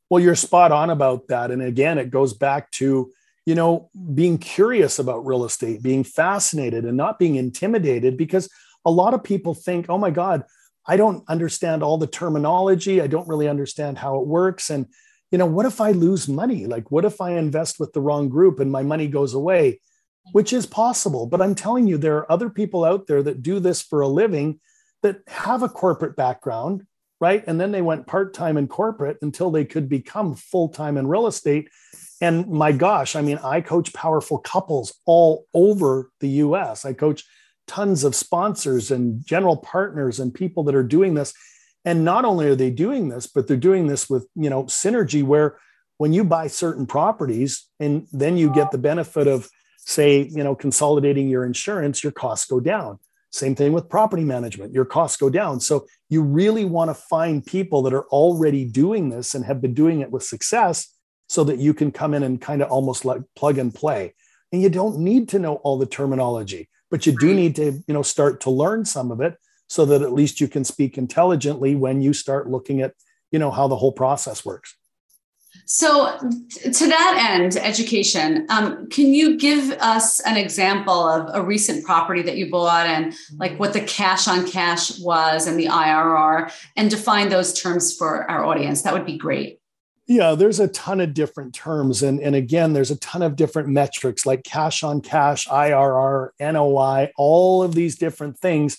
Well, 0.09 0.23
you're 0.23 0.37
spot 0.37 0.73
on 0.73 0.91
about 0.91 1.29
that. 1.29 1.51
And 1.51 1.63
again, 1.63 1.99
it 1.99 2.11
goes 2.11 2.33
back 2.33 2.71
to, 2.73 3.11
you 3.47 3.55
know, 3.55 3.91
being 4.15 4.39
curious 4.39 4.99
about 4.99 5.27
real 5.27 5.45
estate, 5.45 5.83
being 5.83 6.05
fascinated 6.05 6.85
and 6.85 6.97
not 6.97 7.19
being 7.19 7.37
intimidated 7.37 8.17
because 8.17 8.49
a 8.85 8.91
lot 8.91 9.15
of 9.15 9.25
people 9.25 9.55
think, 9.55 9.87
oh 9.89 9.99
my 9.99 10.11
God, 10.11 10.45
I 10.87 10.97
don't 10.97 11.25
understand 11.29 11.83
all 11.83 11.99
the 11.99 12.07
terminology. 12.07 13.01
I 13.01 13.07
don't 13.07 13.29
really 13.29 13.49
understand 13.49 13.99
how 13.99 14.19
it 14.21 14.27
works. 14.27 14.71
And, 14.71 14.87
you 15.31 15.38
know, 15.38 15.47
what 15.47 15.66
if 15.66 15.81
I 15.81 15.93
lose 15.93 16.29
money? 16.29 16.66
Like, 16.66 16.90
what 16.90 17.05
if 17.05 17.21
I 17.21 17.33
invest 17.33 17.79
with 17.79 17.93
the 17.93 18.01
wrong 18.01 18.29
group 18.29 18.61
and 18.61 18.71
my 18.71 18.83
money 18.83 19.07
goes 19.07 19.35
away? 19.35 19.81
Which 20.33 20.53
is 20.53 20.66
possible. 20.66 21.27
But 21.27 21.40
I'm 21.40 21.55
telling 21.55 21.87
you, 21.87 21.99
there 21.99 22.16
are 22.16 22.33
other 22.33 22.51
people 22.51 22.85
out 22.85 23.07
there 23.07 23.23
that 23.23 23.43
do 23.43 23.61
this 23.61 23.83
for 23.83 24.01
a 24.01 24.09
living 24.09 24.61
that 25.03 25.21
have 25.29 25.62
a 25.62 25.69
corporate 25.69 26.16
background, 26.16 26.83
right? 27.21 27.43
And 27.47 27.61
then 27.61 27.73
they 27.73 27.83
went 27.83 28.07
part 28.07 28.35
time 28.35 28.57
in 28.57 28.69
corporate 28.69 29.19
until 29.23 29.51
they 29.51 29.64
could 29.64 29.88
become 29.88 30.35
full 30.35 30.69
time 30.69 30.97
in 30.97 31.07
real 31.07 31.27
estate. 31.27 31.69
And 32.21 32.49
my 32.49 32.73
gosh, 32.73 33.16
I 33.16 33.23
mean, 33.23 33.38
I 33.43 33.61
coach 33.61 33.93
powerful 33.95 34.38
couples 34.38 34.93
all 35.07 35.47
over 35.55 36.11
the 36.21 36.29
US. 36.29 36.85
I 36.85 36.93
coach 36.93 37.25
tons 37.66 38.05
of 38.05 38.14
sponsors 38.14 38.90
and 38.90 39.25
general 39.25 39.57
partners 39.57 40.18
and 40.18 40.35
people 40.35 40.64
that 40.64 40.75
are 40.75 40.83
doing 40.83 41.14
this. 41.14 41.33
And 41.85 42.05
not 42.05 42.25
only 42.25 42.46
are 42.46 42.57
they 42.57 42.70
doing 42.70 43.09
this 43.09 43.27
but 43.27 43.46
they're 43.46 43.57
doing 43.57 43.87
this 43.87 44.11
with 44.11 44.27
you 44.35 44.51
know 44.51 44.64
synergy 44.64 45.23
where 45.23 45.59
when 45.99 46.12
you 46.12 46.25
buy 46.25 46.46
certain 46.46 46.87
properties 46.87 47.66
and 47.79 48.07
then 48.12 48.37
you 48.37 48.53
get 48.53 48.70
the 48.70 48.79
benefit 48.79 49.27
of 49.27 49.49
say 49.79 50.29
you 50.31 50.44
know 50.44 50.55
consolidating 50.55 51.29
your 51.29 51.44
insurance 51.44 52.03
your 52.03 52.12
costs 52.12 52.46
go 52.46 52.61
down. 52.61 52.99
Same 53.33 53.55
thing 53.55 53.73
with 53.73 53.88
property 53.88 54.25
management 54.25 54.75
your 54.75 54.85
costs 54.85 55.16
go 55.16 55.31
down. 55.31 55.61
So 55.61 55.87
you 56.09 56.23
really 56.23 56.64
want 56.64 56.90
to 56.90 56.94
find 56.94 57.46
people 57.46 57.83
that 57.83 57.94
are 57.94 58.07
already 58.09 58.64
doing 58.64 59.09
this 59.09 59.35
and 59.35 59.44
have 59.44 59.61
been 59.62 59.75
doing 59.75 60.01
it 60.01 60.11
with 60.11 60.25
success 60.25 60.92
so 61.29 61.44
that 61.44 61.59
you 61.59 61.73
can 61.73 61.92
come 61.92 62.12
in 62.12 62.25
and 62.25 62.40
kind 62.40 62.61
of 62.61 62.68
almost 62.70 63.05
like 63.05 63.23
plug 63.37 63.57
and 63.57 63.73
play. 63.73 64.14
And 64.51 64.61
you 64.61 64.68
don't 64.68 64.99
need 64.99 65.29
to 65.29 65.38
know 65.38 65.55
all 65.57 65.79
the 65.79 65.87
terminology 65.87 66.68
but 66.90 67.07
you 67.07 67.16
do 67.18 67.33
need 67.35 67.57
to 67.57 67.83
you 67.87 67.94
know 67.94 68.03
start 68.03 68.40
to 68.40 68.50
learn 68.50 68.85
some 68.85 69.11
of 69.11 69.20
it 69.20 69.38
so 69.68 69.85
that 69.87 70.03
at 70.03 70.12
least 70.12 70.40
you 70.40 70.48
can 70.48 70.64
speak 70.64 70.98
intelligently 70.98 71.74
when 71.74 72.00
you 72.00 72.12
start 72.12 72.50
looking 72.50 72.81
at 72.83 72.94
you 73.31 73.38
know 73.38 73.50
how 73.50 73.68
the 73.68 73.76
whole 73.76 73.92
process 73.92 74.44
works. 74.44 74.76
So 75.66 76.16
to 76.18 76.87
that 76.88 77.29
end 77.31 77.57
education 77.57 78.46
um, 78.50 78.88
can 78.88 79.12
you 79.12 79.37
give 79.37 79.70
us 79.81 80.20
an 80.20 80.37
example 80.37 81.09
of 81.09 81.29
a 81.35 81.42
recent 81.42 81.85
property 81.85 82.22
that 82.22 82.37
you 82.37 82.50
bought 82.50 82.87
and 82.87 83.14
like 83.37 83.59
what 83.59 83.72
the 83.72 83.81
cash 83.81 84.29
on 84.29 84.48
cash 84.48 84.98
was 85.00 85.46
and 85.46 85.59
the 85.59 85.66
irr 85.66 86.53
and 86.76 86.88
define 86.88 87.31
those 87.31 87.53
terms 87.53 87.96
for 87.96 88.31
our 88.31 88.44
audience? 88.44 88.83
That 88.83 88.92
would 88.92 89.07
be 89.07 89.18
great 89.18 89.60
yeah, 90.11 90.35
there's 90.35 90.59
a 90.59 90.66
ton 90.66 91.01
of 91.01 91.14
different 91.14 91.55
terms. 91.55 92.03
And, 92.03 92.18
and 92.18 92.35
again, 92.35 92.73
there's 92.73 92.90
a 92.90 92.99
ton 92.99 93.23
of 93.23 93.37
different 93.37 93.68
metrics 93.68 94.27
like 94.27 94.42
cash 94.42 94.83
on 94.83 95.03
cash, 95.03 95.46
IRR, 95.46 96.31
NOI, 96.40 97.12
all 97.16 97.62
of 97.62 97.77
these 97.77 97.96
different 97.96 98.37
things. 98.37 98.79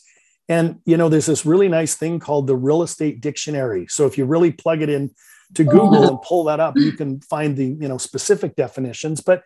And, 0.49 0.81
you 0.83 0.97
know, 0.97 1.07
there's 1.07 1.27
this 1.27 1.45
really 1.45 1.69
nice 1.69 1.95
thing 1.95 2.19
called 2.19 2.47
the 2.47 2.57
real 2.57 2.83
estate 2.83 3.21
dictionary. 3.21 3.87
So 3.87 4.05
if 4.05 4.17
you 4.17 4.25
really 4.25 4.51
plug 4.51 4.81
it 4.81 4.89
in 4.89 5.11
to 5.53 5.63
oh. 5.63 5.71
Google 5.71 6.09
and 6.09 6.21
pull 6.21 6.43
that 6.43 6.59
up, 6.59 6.73
you 6.75 6.91
can 6.91 7.21
find 7.21 7.55
the, 7.55 7.77
you 7.79 7.87
know, 7.87 7.97
specific 7.97 8.57
definitions. 8.57 9.21
But 9.21 9.43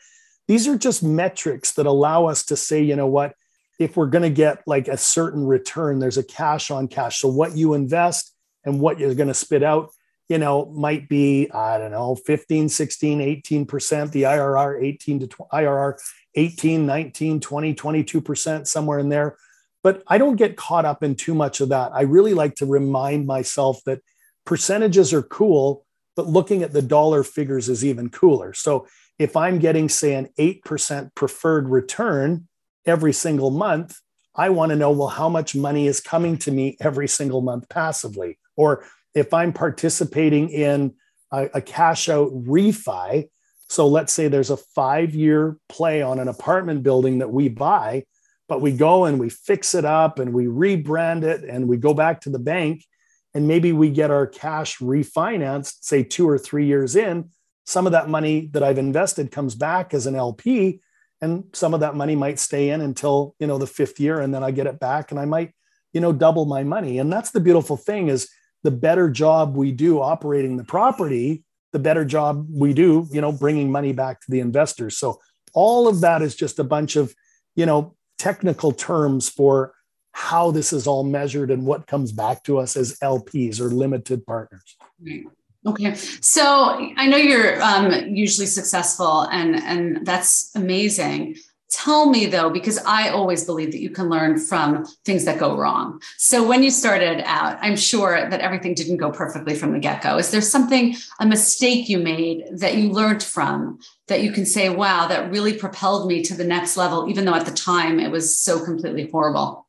these 0.47 0.67
are 0.67 0.79
just 0.79 1.03
metrics 1.03 1.73
that 1.73 1.85
allow 1.85 2.25
us 2.25 2.43
to 2.45 2.55
say, 2.55 2.81
you 2.81 2.95
know 2.95 3.05
what, 3.05 3.35
if 3.77 3.95
we're 3.95 4.07
going 4.07 4.23
to 4.23 4.31
get 4.31 4.63
like 4.65 4.87
a 4.87 4.97
certain 4.97 5.45
return, 5.45 5.99
there's 5.99 6.17
a 6.17 6.23
cash 6.23 6.71
on 6.71 6.87
cash. 6.87 7.19
So 7.19 7.27
what 7.27 7.55
you 7.55 7.75
invest 7.75 8.33
and 8.63 8.79
what 8.79 8.99
you're 8.99 9.13
going 9.13 9.27
to 9.27 9.35
spit 9.35 9.61
out 9.61 9.91
you 10.27 10.37
know, 10.37 10.65
might 10.67 11.07
be, 11.07 11.49
I 11.51 11.77
don't 11.77 11.91
know, 11.91 12.15
15, 12.15 12.69
16, 12.69 13.19
18%, 13.19 14.11
the 14.11 14.23
IRR 14.23 14.83
18 14.83 15.19
to 15.19 15.27
IRR 15.27 15.99
18, 16.35 16.85
19, 16.85 17.39
20, 17.39 17.75
22%, 17.75 18.67
somewhere 18.67 18.99
in 18.99 19.09
there. 19.09 19.37
But 19.83 20.01
I 20.07 20.17
don't 20.17 20.35
get 20.35 20.57
caught 20.57 20.85
up 20.85 21.03
in 21.03 21.15
too 21.15 21.35
much 21.35 21.61
of 21.61 21.69
that. 21.69 21.91
I 21.93 22.01
really 22.01 22.33
like 22.33 22.55
to 22.55 22.65
remind 22.65 23.27
myself 23.27 23.81
that 23.85 24.01
percentages 24.45 25.13
are 25.13 25.21
cool, 25.21 25.85
but 26.15 26.27
looking 26.27 26.63
at 26.63 26.73
the 26.73 26.81
dollar 26.81 27.23
figures 27.23 27.69
is 27.69 27.85
even 27.85 28.09
cooler. 28.09 28.53
So 28.53 28.87
if 29.19 29.37
I'm 29.37 29.59
getting, 29.59 29.87
say, 29.89 30.15
an 30.15 30.29
8% 30.39 31.13
preferred 31.13 31.69
return 31.69 32.47
every 32.85 33.13
single 33.13 33.51
month, 33.51 33.99
I 34.35 34.49
want 34.49 34.71
to 34.71 34.75
know, 34.75 34.91
well, 34.91 35.07
how 35.07 35.29
much 35.29 35.55
money 35.55 35.87
is 35.87 36.01
coming 36.01 36.37
to 36.39 36.51
me 36.51 36.77
every 36.81 37.07
single 37.07 37.41
month 37.41 37.69
passively? 37.69 38.39
Or 38.57 38.83
if 39.15 39.33
I'm 39.33 39.53
participating 39.53 40.49
in 40.49 40.93
a, 41.31 41.49
a 41.55 41.61
cash 41.61 42.09
out 42.09 42.31
refi, 42.31 43.29
so 43.67 43.87
let's 43.87 44.13
say 44.13 44.27
there's 44.27 44.51
a 44.51 44.57
five 44.57 45.15
year 45.15 45.57
play 45.69 46.01
on 46.01 46.19
an 46.19 46.27
apartment 46.27 46.83
building 46.83 47.19
that 47.19 47.31
we 47.31 47.49
buy, 47.49 48.03
but 48.47 48.61
we 48.61 48.71
go 48.71 49.05
and 49.05 49.19
we 49.19 49.29
fix 49.29 49.73
it 49.73 49.85
up 49.85 50.19
and 50.19 50.33
we 50.33 50.45
rebrand 50.45 51.23
it 51.23 51.43
and 51.43 51.67
we 51.67 51.77
go 51.77 51.93
back 51.93 52.21
to 52.21 52.29
the 52.29 52.39
bank 52.39 52.83
and 53.35 53.47
maybe 53.47 53.73
we 53.73 53.89
get 53.89 54.11
our 54.11 54.25
cash 54.25 54.77
refinanced, 54.77 55.77
say 55.81 56.03
two 56.03 56.27
or 56.27 56.37
three 56.37 56.65
years 56.65 56.95
in. 56.95 57.29
Some 57.65 57.85
of 57.85 57.91
that 57.91 58.09
money 58.09 58.49
that 58.53 58.63
I've 58.63 58.77
invested 58.77 59.31
comes 59.31 59.55
back 59.55 59.93
as 59.93 60.07
an 60.07 60.15
LP, 60.15 60.79
and 61.19 61.45
some 61.53 61.73
of 61.73 61.81
that 61.81 61.95
money 61.95 62.15
might 62.15 62.39
stay 62.39 62.69
in 62.69 62.79
until 62.81 63.35
you 63.39 63.47
know 63.47 63.57
the 63.57 63.67
fifth 63.67 63.99
year, 63.99 64.21
and 64.21 64.33
then 64.33 64.43
I 64.43 64.51
get 64.51 64.67
it 64.67 64.79
back, 64.79 65.11
and 65.11 65.19
I 65.19 65.25
might 65.25 65.51
you 65.91 65.99
know 65.99 66.13
double 66.13 66.45
my 66.45 66.63
money. 66.63 66.99
And 66.99 67.11
that's 67.11 67.31
the 67.31 67.39
beautiful 67.39 67.75
thing 67.75 68.07
is 68.07 68.29
the 68.65 68.71
better 68.71 69.09
job 69.09 69.55
we 69.55 69.71
do 69.71 70.01
operating 70.01 70.57
the 70.57 70.63
property, 70.63 71.43
the 71.71 71.79
better 71.79 72.03
job 72.03 72.47
we 72.51 72.73
do, 72.73 73.07
you 73.11 73.21
know, 73.21 73.31
bringing 73.31 73.71
money 73.71 73.93
back 73.93 74.19
to 74.21 74.31
the 74.31 74.39
investors. 74.39 74.97
So 74.97 75.19
all 75.53 75.87
of 75.87 76.01
that 76.01 76.21
is 76.21 76.35
just 76.35 76.59
a 76.59 76.63
bunch 76.63 76.95
of 76.95 77.15
you 77.55 77.65
know 77.65 77.95
technical 78.17 78.71
terms 78.71 79.29
for 79.29 79.73
how 80.11 80.51
this 80.51 80.71
is 80.71 80.87
all 80.87 81.03
measured 81.03 81.51
and 81.51 81.65
what 81.65 81.87
comes 81.87 82.11
back 82.11 82.43
to 82.43 82.57
us 82.57 82.77
as 82.77 82.97
LPs 82.99 83.59
or 83.59 83.65
limited 83.65 84.25
partners. 84.25 84.77
Right. 85.05 85.25
Okay, 85.67 85.95
so 85.95 86.43
I 86.95 87.07
know 87.07 87.17
you're 87.17 87.61
um, 87.61 87.91
usually 88.15 88.45
successful, 88.45 89.21
and 89.31 89.55
and 89.55 90.05
that's 90.05 90.51
amazing. 90.55 91.37
Tell 91.75 92.05
me 92.05 92.25
though, 92.25 92.49
because 92.49 92.79
I 92.85 93.09
always 93.09 93.43
believe 93.43 93.73
that 93.73 93.81
you 93.81 93.89
can 93.89 94.07
learn 94.07 94.39
from 94.39 94.85
things 95.03 95.25
that 95.25 95.37
go 95.37 95.57
wrong. 95.57 96.01
So 96.15 96.47
when 96.47 96.63
you 96.63 96.71
started 96.71 97.21
out, 97.25 97.57
I'm 97.59 97.75
sure 97.75 98.29
that 98.29 98.39
everything 98.39 98.75
didn't 98.75 98.95
go 98.95 99.11
perfectly 99.11 99.55
from 99.55 99.73
the 99.73 99.79
get 99.79 100.01
go. 100.01 100.17
Is 100.17 100.31
there 100.31 100.39
something, 100.39 100.95
a 101.19 101.25
mistake 101.25 101.89
you 101.89 101.97
made 101.97 102.45
that 102.59 102.77
you 102.77 102.91
learned 102.91 103.21
from 103.21 103.79
that 104.07 104.23
you 104.23 104.31
can 104.31 104.45
say, 104.45 104.69
wow, 104.69 105.07
that 105.07 105.29
really 105.29 105.51
propelled 105.51 106.07
me 106.07 106.23
to 106.23 106.33
the 106.33 106.45
next 106.45 106.77
level, 106.77 107.09
even 107.09 107.25
though 107.25 107.35
at 107.35 107.45
the 107.45 107.51
time 107.51 107.99
it 107.99 108.09
was 108.09 108.37
so 108.37 108.63
completely 108.63 109.09
horrible? 109.11 109.67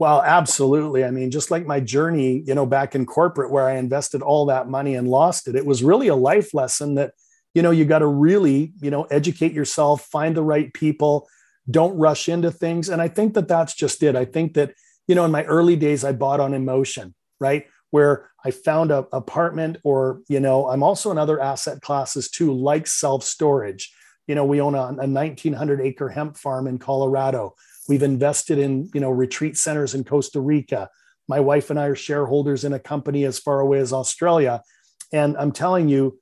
Well, 0.00 0.22
absolutely. 0.22 1.04
I 1.04 1.12
mean, 1.12 1.30
just 1.30 1.52
like 1.52 1.66
my 1.66 1.78
journey, 1.78 2.42
you 2.44 2.56
know, 2.56 2.66
back 2.66 2.96
in 2.96 3.06
corporate 3.06 3.52
where 3.52 3.68
I 3.68 3.76
invested 3.76 4.22
all 4.22 4.46
that 4.46 4.68
money 4.68 4.96
and 4.96 5.06
lost 5.06 5.46
it, 5.46 5.54
it 5.54 5.64
was 5.64 5.84
really 5.84 6.08
a 6.08 6.16
life 6.16 6.52
lesson 6.52 6.96
that, 6.96 7.12
you 7.54 7.62
know, 7.62 7.70
you 7.70 7.84
got 7.84 8.00
to 8.00 8.08
really, 8.08 8.72
you 8.80 8.90
know, 8.90 9.04
educate 9.04 9.52
yourself, 9.52 10.02
find 10.06 10.36
the 10.36 10.42
right 10.42 10.74
people, 10.74 11.28
don't 11.70 11.96
rush 11.96 12.28
into 12.28 12.50
things. 12.50 12.88
And 12.88 13.00
I 13.00 13.08
think 13.08 13.34
that 13.34 13.48
that's 13.48 13.74
just 13.74 14.02
it. 14.02 14.16
I 14.16 14.24
think 14.24 14.54
that, 14.54 14.74
you 15.06 15.14
know, 15.14 15.24
in 15.24 15.30
my 15.30 15.44
early 15.44 15.76
days, 15.76 16.04
I 16.04 16.12
bought 16.12 16.40
on 16.40 16.54
emotion, 16.54 17.14
right? 17.40 17.66
Where 17.90 18.30
I 18.44 18.50
found 18.50 18.90
a 18.90 19.06
apartment 19.12 19.78
or, 19.84 20.20
you 20.28 20.40
know, 20.40 20.68
I'm 20.68 20.82
also 20.82 21.10
in 21.10 21.18
other 21.18 21.40
asset 21.40 21.80
classes 21.80 22.28
too, 22.30 22.52
like 22.52 22.86
self 22.86 23.24
storage. 23.24 23.92
You 24.26 24.34
know, 24.34 24.44
we 24.44 24.60
own 24.60 24.74
a, 24.74 24.82
a 24.82 25.06
1900 25.06 25.80
acre 25.80 26.08
hemp 26.08 26.36
farm 26.36 26.66
in 26.66 26.78
Colorado 26.78 27.54
We've 27.88 28.02
invested 28.02 28.58
in, 28.58 28.90
you 28.94 29.00
know, 29.00 29.10
retreat 29.10 29.56
centers 29.56 29.94
in 29.94 30.04
Costa 30.04 30.40
Rica. 30.40 30.88
My 31.28 31.40
wife 31.40 31.70
and 31.70 31.78
I 31.78 31.86
are 31.86 31.94
shareholders 31.94 32.64
in 32.64 32.72
a 32.72 32.78
company 32.78 33.24
as 33.24 33.38
far 33.38 33.60
away 33.60 33.78
as 33.78 33.92
Australia. 33.92 34.62
And 35.12 35.36
I'm 35.36 35.52
telling 35.52 35.88
you, 35.88 36.18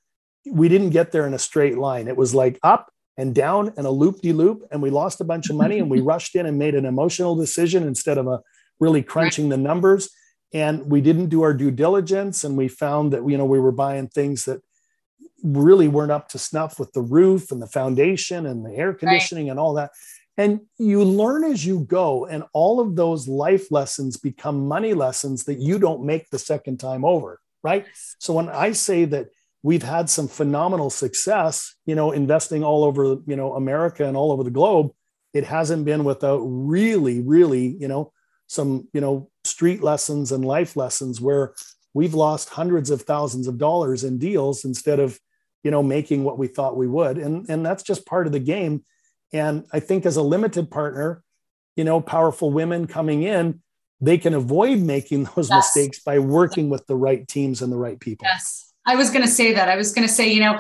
we 0.51 0.69
didn't 0.69 0.91
get 0.91 1.13
there 1.13 1.27
in 1.27 1.35
a 1.35 1.39
straight 1.39 1.79
line. 1.79 2.09
It 2.09 2.17
was 2.17 2.35
like 2.35 2.59
up 2.63 2.92
and 3.17 3.35
down 3.35 3.73
and 3.77 3.87
a 3.87 3.91
loop 3.91 4.21
de 4.21 4.33
loop. 4.33 4.63
And 4.71 4.83
we 4.83 4.91
lost 4.91 5.21
a 5.21 5.25
bunch 5.25 5.51
of 5.51 5.57
money 5.57 5.79
and 5.79 5.91
we 5.91 6.01
rushed 6.13 6.35
in 6.35 6.47
and 6.47 6.59
made 6.59 6.75
an 6.75 6.87
emotional 6.87 7.35
decision 7.35 7.83
instead 7.83 8.19
of 8.19 8.27
a 8.27 8.41
really 8.81 9.03
crunching 9.03 9.49
the 9.49 9.57
numbers. 9.57 10.11
And 10.55 10.91
we 10.91 11.01
didn't 11.01 11.29
do 11.29 11.43
our 11.43 11.55
due 11.55 11.71
diligence. 11.71 12.45
And 12.45 12.57
we 12.57 12.69
found 12.69 13.13
that, 13.13 13.29
you 13.29 13.39
know, 13.39 13.45
we 13.45 13.61
were 13.61 13.73
buying 13.73 14.09
things 14.09 14.45
that 14.45 14.61
really 15.43 15.89
weren't 15.89 16.13
up 16.13 16.29
to 16.29 16.39
snuff 16.39 16.79
with 16.79 16.93
the 16.93 17.01
roof 17.01 17.51
and 17.51 17.61
the 17.61 17.67
foundation 17.67 18.47
and 18.47 18.65
the 18.65 18.75
air 18.75 18.93
conditioning 18.93 19.47
right. 19.47 19.51
and 19.53 19.61
all 19.61 19.75
that. 19.75 19.91
And 20.39 20.61
you 20.79 21.05
learn 21.05 21.45
as 21.45 21.65
you 21.65 21.81
go, 21.81 22.25
and 22.25 22.45
all 22.55 22.81
of 22.81 22.97
those 22.97 23.29
life 23.29 23.71
lessons 23.71 24.17
become 24.17 24.67
money 24.67 24.95
lessons 24.95 25.45
that 25.45 25.59
you 25.59 25.79
don't 25.79 26.05
make 26.05 26.31
the 26.31 26.39
second 26.39 26.79
time 26.79 27.05
over, 27.05 27.39
right? 27.63 27.87
So 28.19 28.33
when 28.33 28.49
I 28.49 28.73
say 28.73 29.05
that 29.07 29.29
we've 29.63 29.83
had 29.83 30.11
some 30.11 30.29
phenomenal 30.29 30.91
success, 30.91 31.75
you 31.87 31.95
know, 31.95 32.11
investing 32.13 32.65
all 32.65 32.85
over, 32.85 33.17
you 33.27 33.37
know, 33.37 33.55
America 33.55 34.07
and 34.07 34.17
all 34.17 34.33
over 34.33 34.43
the 34.43 34.51
globe, 34.51 34.91
it 35.33 35.45
hasn't 35.45 35.85
been 35.85 36.05
without 36.05 36.41
really, 36.43 37.21
really, 37.21 37.67
you 37.79 37.89
know, 37.89 38.13
some, 38.49 38.89
you 38.93 39.01
know, 39.01 39.31
street 39.45 39.83
lessons 39.83 40.33
and 40.33 40.45
life 40.45 40.77
lessons 40.77 41.21
where 41.21 41.55
we've 41.95 42.15
lost 42.15 42.51
hundreds 42.51 42.91
of 42.91 43.03
thousands 43.03 43.47
of 43.47 43.59
dollars 43.59 44.05
in 44.05 44.19
deals 44.19 44.65
instead 44.65 44.99
of, 44.99 45.19
you 45.63 45.71
know, 45.71 45.83
making 45.83 46.25
what 46.25 46.39
we 46.39 46.49
thought 46.49 46.77
we 46.77 46.89
would. 46.89 47.17
And, 47.19 47.49
and 47.49 47.65
that's 47.65 47.83
just 47.83 48.05
part 48.05 48.27
of 48.27 48.33
the 48.33 48.41
game 48.41 48.85
and 49.33 49.65
I 49.73 49.81
think 49.81 50.05
as 50.05 50.17
a 50.17 50.23
limited 50.23 50.71
partner, 50.71 51.23
you 51.77 51.85
know, 51.85 52.01
powerful 52.01 52.51
women 52.51 52.87
coming 52.87 53.23
in, 53.23 53.63
they 54.01 54.19
can 54.19 54.35
avoid 54.35 54.81
making 54.81 55.25
those 55.37 55.49
yes. 55.49 55.75
mistakes 55.77 56.01
by 56.01 56.19
working 56.19 56.69
with 56.69 56.87
the 56.87 56.97
right 56.97 57.27
teams 57.27 57.63
and 57.63 57.73
the 57.73 57.79
right 57.79 57.99
people. 57.99 58.27
Yes. 58.27 58.72
I 58.87 58.97
was 58.97 59.11
going 59.11 59.23
to 59.23 59.31
say 59.31 59.53
that. 59.53 59.69
I 59.69 59.77
was 59.77 59.93
going 59.93 60.07
to 60.07 60.13
say, 60.13 60.33
you 60.33 60.41
know, 60.41 60.59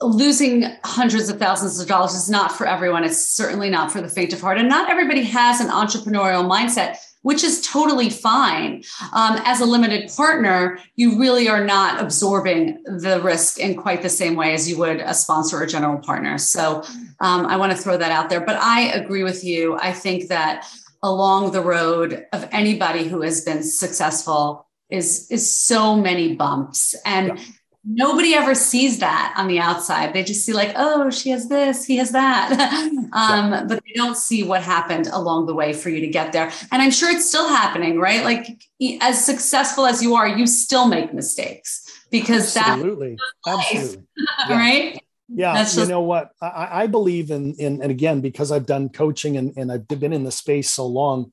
losing 0.00 0.64
hundreds 0.84 1.28
of 1.28 1.38
thousands 1.38 1.80
of 1.80 1.86
dollars 1.88 2.14
is 2.14 2.28
not 2.28 2.52
for 2.52 2.66
everyone. 2.66 3.04
It's 3.04 3.30
certainly 3.30 3.70
not 3.70 3.92
for 3.92 4.00
the 4.00 4.08
faint 4.08 4.32
of 4.32 4.40
heart. 4.40 4.58
And 4.58 4.68
not 4.68 4.90
everybody 4.90 5.22
has 5.24 5.60
an 5.60 5.68
entrepreneurial 5.68 6.48
mindset 6.48 6.96
which 7.22 7.42
is 7.42 7.60
totally 7.62 8.10
fine. 8.10 8.82
Um, 9.12 9.40
as 9.44 9.60
a 9.60 9.64
limited 9.64 10.10
partner, 10.14 10.78
you 10.96 11.18
really 11.18 11.48
are 11.48 11.64
not 11.64 12.00
absorbing 12.00 12.82
the 12.84 13.20
risk 13.22 13.58
in 13.58 13.76
quite 13.76 14.02
the 14.02 14.08
same 14.08 14.34
way 14.34 14.52
as 14.54 14.68
you 14.68 14.76
would 14.78 15.00
a 15.00 15.14
sponsor 15.14 15.62
or 15.62 15.66
general 15.66 15.98
partner. 15.98 16.36
So 16.36 16.82
um, 17.20 17.46
I 17.46 17.56
want 17.56 17.72
to 17.72 17.78
throw 17.78 17.96
that 17.96 18.10
out 18.10 18.28
there. 18.28 18.40
But 18.40 18.56
I 18.56 18.92
agree 18.92 19.22
with 19.22 19.44
you. 19.44 19.78
I 19.78 19.92
think 19.92 20.28
that 20.28 20.66
along 21.02 21.52
the 21.52 21.62
road 21.62 22.26
of 22.32 22.48
anybody 22.52 23.08
who 23.08 23.22
has 23.22 23.42
been 23.42 23.62
successful 23.62 24.68
is 24.90 25.30
is 25.30 25.50
so 25.50 25.96
many 25.96 26.34
bumps 26.34 26.94
and 27.06 27.38
yeah 27.38 27.44
nobody 27.84 28.34
ever 28.34 28.54
sees 28.54 28.98
that 29.00 29.34
on 29.36 29.48
the 29.48 29.58
outside. 29.58 30.12
They 30.12 30.22
just 30.22 30.44
see 30.44 30.52
like, 30.52 30.72
oh, 30.76 31.10
she 31.10 31.30
has 31.30 31.48
this, 31.48 31.84
he 31.84 31.96
has 31.96 32.12
that. 32.12 32.52
um, 33.12 33.52
yeah. 33.52 33.64
But 33.68 33.82
they 33.84 33.92
don't 33.94 34.16
see 34.16 34.42
what 34.42 34.62
happened 34.62 35.08
along 35.08 35.46
the 35.46 35.54
way 35.54 35.72
for 35.72 35.90
you 35.90 36.00
to 36.00 36.06
get 36.06 36.32
there. 36.32 36.52
And 36.70 36.80
I'm 36.80 36.90
sure 36.90 37.10
it's 37.10 37.28
still 37.28 37.48
happening, 37.48 37.98
right? 37.98 38.24
Like 38.24 38.62
as 39.00 39.24
successful 39.24 39.86
as 39.86 40.02
you 40.02 40.14
are, 40.14 40.28
you 40.28 40.46
still 40.46 40.86
make 40.86 41.12
mistakes 41.12 41.88
because 42.10 42.54
that 42.54 42.68
absolutely, 42.68 43.18
absolutely, 43.46 44.04
yeah. 44.48 44.56
right? 44.56 45.04
Yeah, 45.34 45.54
just- 45.54 45.78
you 45.78 45.86
know 45.86 46.02
what? 46.02 46.32
I, 46.40 46.82
I 46.82 46.86
believe 46.86 47.30
in, 47.30 47.54
in, 47.54 47.82
and 47.82 47.90
again, 47.90 48.20
because 48.20 48.52
I've 48.52 48.66
done 48.66 48.90
coaching 48.90 49.36
and, 49.38 49.52
and 49.56 49.72
I've 49.72 49.88
been 49.88 50.12
in 50.12 50.24
the 50.24 50.32
space 50.32 50.70
so 50.70 50.86
long, 50.86 51.32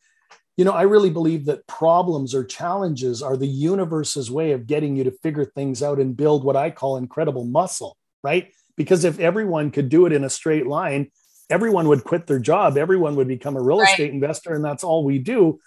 you 0.60 0.66
know, 0.66 0.74
I 0.74 0.82
really 0.82 1.10
believe 1.10 1.46
that 1.46 1.66
problems 1.68 2.36
or 2.36 2.44
challenges 2.44 3.24
are 3.24 3.38
the 3.38 3.48
universe's 3.48 4.30
way 4.30 4.52
of 4.52 4.68
getting 4.68 4.98
you 4.98 5.06
to 5.06 5.12
figure 5.24 5.46
things 5.46 5.82
out 5.82 6.02
and 6.02 6.18
build 6.18 6.44
what 6.44 6.58
I 6.58 6.70
call 6.70 6.98
incredible 6.98 7.46
muscle, 7.46 7.96
right? 8.24 8.52
Because 8.76 9.06
if 9.06 9.20
everyone 9.20 9.72
could 9.72 9.88
do 9.88 10.06
it 10.06 10.12
in 10.12 10.26
a 10.26 10.30
straight 10.30 10.68
line, 10.68 11.12
everyone 11.50 11.88
would 11.88 12.04
quit 12.04 12.28
their 12.28 12.40
job, 12.40 12.78
everyone 12.78 13.16
would 13.16 13.30
become 13.30 13.56
a 13.56 13.62
real 13.62 13.80
right. 13.80 13.90
estate 13.90 14.12
investor, 14.12 14.54
and 14.54 14.66
that's 14.66 14.84
all 14.84 15.06
we 15.06 15.18
do. 15.18 15.62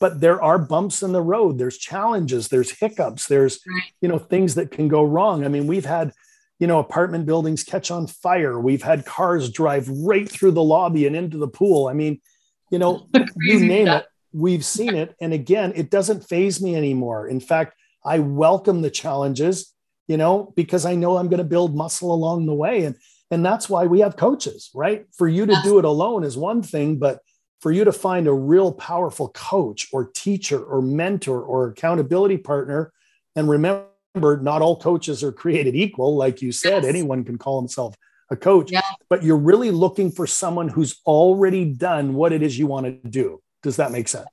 But 0.00 0.22
there 0.22 0.42
are 0.42 0.58
bumps 0.58 1.02
in 1.02 1.12
the 1.12 1.20
road, 1.20 1.58
there's 1.58 1.76
challenges, 1.76 2.48
there's 2.48 2.70
hiccups, 2.70 3.26
there's, 3.26 3.60
right. 3.70 3.82
you 4.00 4.08
know, 4.08 4.18
things 4.18 4.54
that 4.54 4.70
can 4.70 4.88
go 4.88 5.02
wrong. 5.02 5.44
I 5.44 5.48
mean, 5.48 5.66
we've 5.66 5.84
had, 5.84 6.14
you 6.58 6.66
know, 6.66 6.78
apartment 6.78 7.26
buildings 7.26 7.64
catch 7.64 7.90
on 7.90 8.06
fire. 8.06 8.58
We've 8.58 8.82
had 8.82 9.04
cars 9.04 9.50
drive 9.50 9.90
right 9.90 10.26
through 10.26 10.52
the 10.52 10.64
lobby 10.64 11.06
and 11.06 11.14
into 11.14 11.36
the 11.36 11.48
pool. 11.48 11.86
I 11.86 11.92
mean, 11.92 12.22
you 12.70 12.78
know, 12.78 13.10
you 13.36 13.60
name 13.60 13.88
stuff. 13.88 14.04
it 14.04 14.08
we've 14.38 14.64
seen 14.64 14.94
it. 14.94 15.16
And 15.20 15.32
again, 15.32 15.72
it 15.74 15.90
doesn't 15.90 16.28
faze 16.28 16.62
me 16.62 16.76
anymore. 16.76 17.28
In 17.28 17.40
fact, 17.40 17.74
I 18.04 18.20
welcome 18.20 18.82
the 18.82 18.90
challenges, 18.90 19.74
you 20.06 20.16
know, 20.16 20.52
because 20.56 20.86
I 20.86 20.94
know 20.94 21.16
I'm 21.16 21.28
going 21.28 21.38
to 21.38 21.44
build 21.44 21.74
muscle 21.74 22.14
along 22.14 22.46
the 22.46 22.54
way. 22.54 22.84
And, 22.84 22.94
and 23.30 23.44
that's 23.44 23.68
why 23.68 23.86
we 23.86 24.00
have 24.00 24.16
coaches, 24.16 24.70
right? 24.74 25.06
For 25.16 25.26
you 25.26 25.44
to 25.46 25.56
do 25.64 25.78
it 25.78 25.84
alone 25.84 26.24
is 26.24 26.36
one 26.36 26.62
thing, 26.62 26.98
but 26.98 27.20
for 27.60 27.72
you 27.72 27.84
to 27.84 27.92
find 27.92 28.28
a 28.28 28.32
real 28.32 28.72
powerful 28.72 29.28
coach 29.30 29.88
or 29.92 30.10
teacher 30.14 30.62
or 30.62 30.80
mentor 30.80 31.42
or 31.42 31.68
accountability 31.68 32.38
partner, 32.38 32.92
and 33.34 33.48
remember, 33.48 33.88
not 34.14 34.62
all 34.62 34.80
coaches 34.80 35.22
are 35.24 35.32
created 35.32 35.74
equal. 35.74 36.16
Like 36.16 36.40
you 36.40 36.52
said, 36.52 36.84
yes. 36.84 36.86
anyone 36.86 37.24
can 37.24 37.36
call 37.36 37.60
himself 37.60 37.94
a 38.30 38.36
coach, 38.36 38.70
yeah. 38.70 38.82
but 39.10 39.22
you're 39.22 39.36
really 39.36 39.70
looking 39.70 40.10
for 40.10 40.26
someone 40.26 40.68
who's 40.68 41.00
already 41.04 41.64
done 41.64 42.14
what 42.14 42.32
it 42.32 42.42
is 42.42 42.58
you 42.58 42.66
want 42.66 42.86
to 42.86 43.08
do. 43.08 43.40
Does 43.62 43.76
that 43.76 43.90
make 43.90 44.08
sense? 44.08 44.26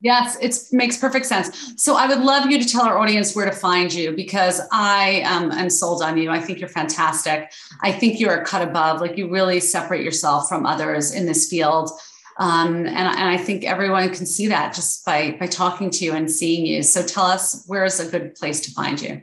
Yes, 0.00 0.36
it 0.40 0.56
makes 0.72 0.98
perfect 0.98 1.24
sense. 1.24 1.74
So 1.78 1.96
I 1.96 2.06
would 2.06 2.20
love 2.20 2.50
you 2.50 2.62
to 2.62 2.68
tell 2.68 2.82
our 2.82 2.98
audience 2.98 3.34
where 3.34 3.46
to 3.46 3.52
find 3.52 3.92
you 3.92 4.14
because 4.14 4.60
I 4.70 5.22
um, 5.22 5.50
am 5.52 5.70
sold 5.70 6.02
on 6.02 6.18
you. 6.18 6.30
I 6.30 6.38
think 6.38 6.60
you're 6.60 6.68
fantastic. 6.68 7.50
I 7.82 7.92
think 7.92 8.20
you're 8.20 8.34
a 8.34 8.44
cut 8.44 8.60
above. 8.60 9.00
Like 9.00 9.16
you 9.16 9.30
really 9.30 9.58
separate 9.58 10.04
yourself 10.04 10.48
from 10.48 10.66
others 10.66 11.14
in 11.14 11.24
this 11.24 11.48
field. 11.48 11.90
Um, 12.38 12.76
and, 12.76 12.88
and 12.88 13.28
I 13.28 13.38
think 13.38 13.64
everyone 13.64 14.12
can 14.12 14.26
see 14.26 14.48
that 14.48 14.74
just 14.74 15.06
by 15.06 15.36
by 15.40 15.46
talking 15.46 15.88
to 15.88 16.04
you 16.04 16.12
and 16.12 16.30
seeing 16.30 16.66
you. 16.66 16.82
So 16.82 17.02
tell 17.02 17.24
us 17.24 17.64
where 17.66 17.84
is 17.84 17.98
a 17.98 18.10
good 18.10 18.34
place 18.34 18.60
to 18.62 18.72
find 18.72 19.00
you. 19.00 19.22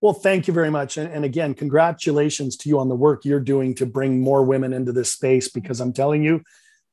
Well, 0.00 0.14
thank 0.14 0.48
you 0.48 0.52
very 0.52 0.70
much. 0.70 0.96
And, 0.96 1.12
and, 1.12 1.24
again, 1.24 1.54
congratulations 1.54 2.56
to 2.56 2.68
you 2.68 2.80
on 2.80 2.88
the 2.88 2.96
work 2.96 3.24
you're 3.24 3.38
doing 3.38 3.72
to 3.76 3.86
bring 3.86 4.20
more 4.20 4.42
women 4.42 4.72
into 4.72 4.90
this 4.90 5.12
space 5.12 5.48
because 5.48 5.80
I'm 5.80 5.92
telling 5.92 6.24
you, 6.24 6.42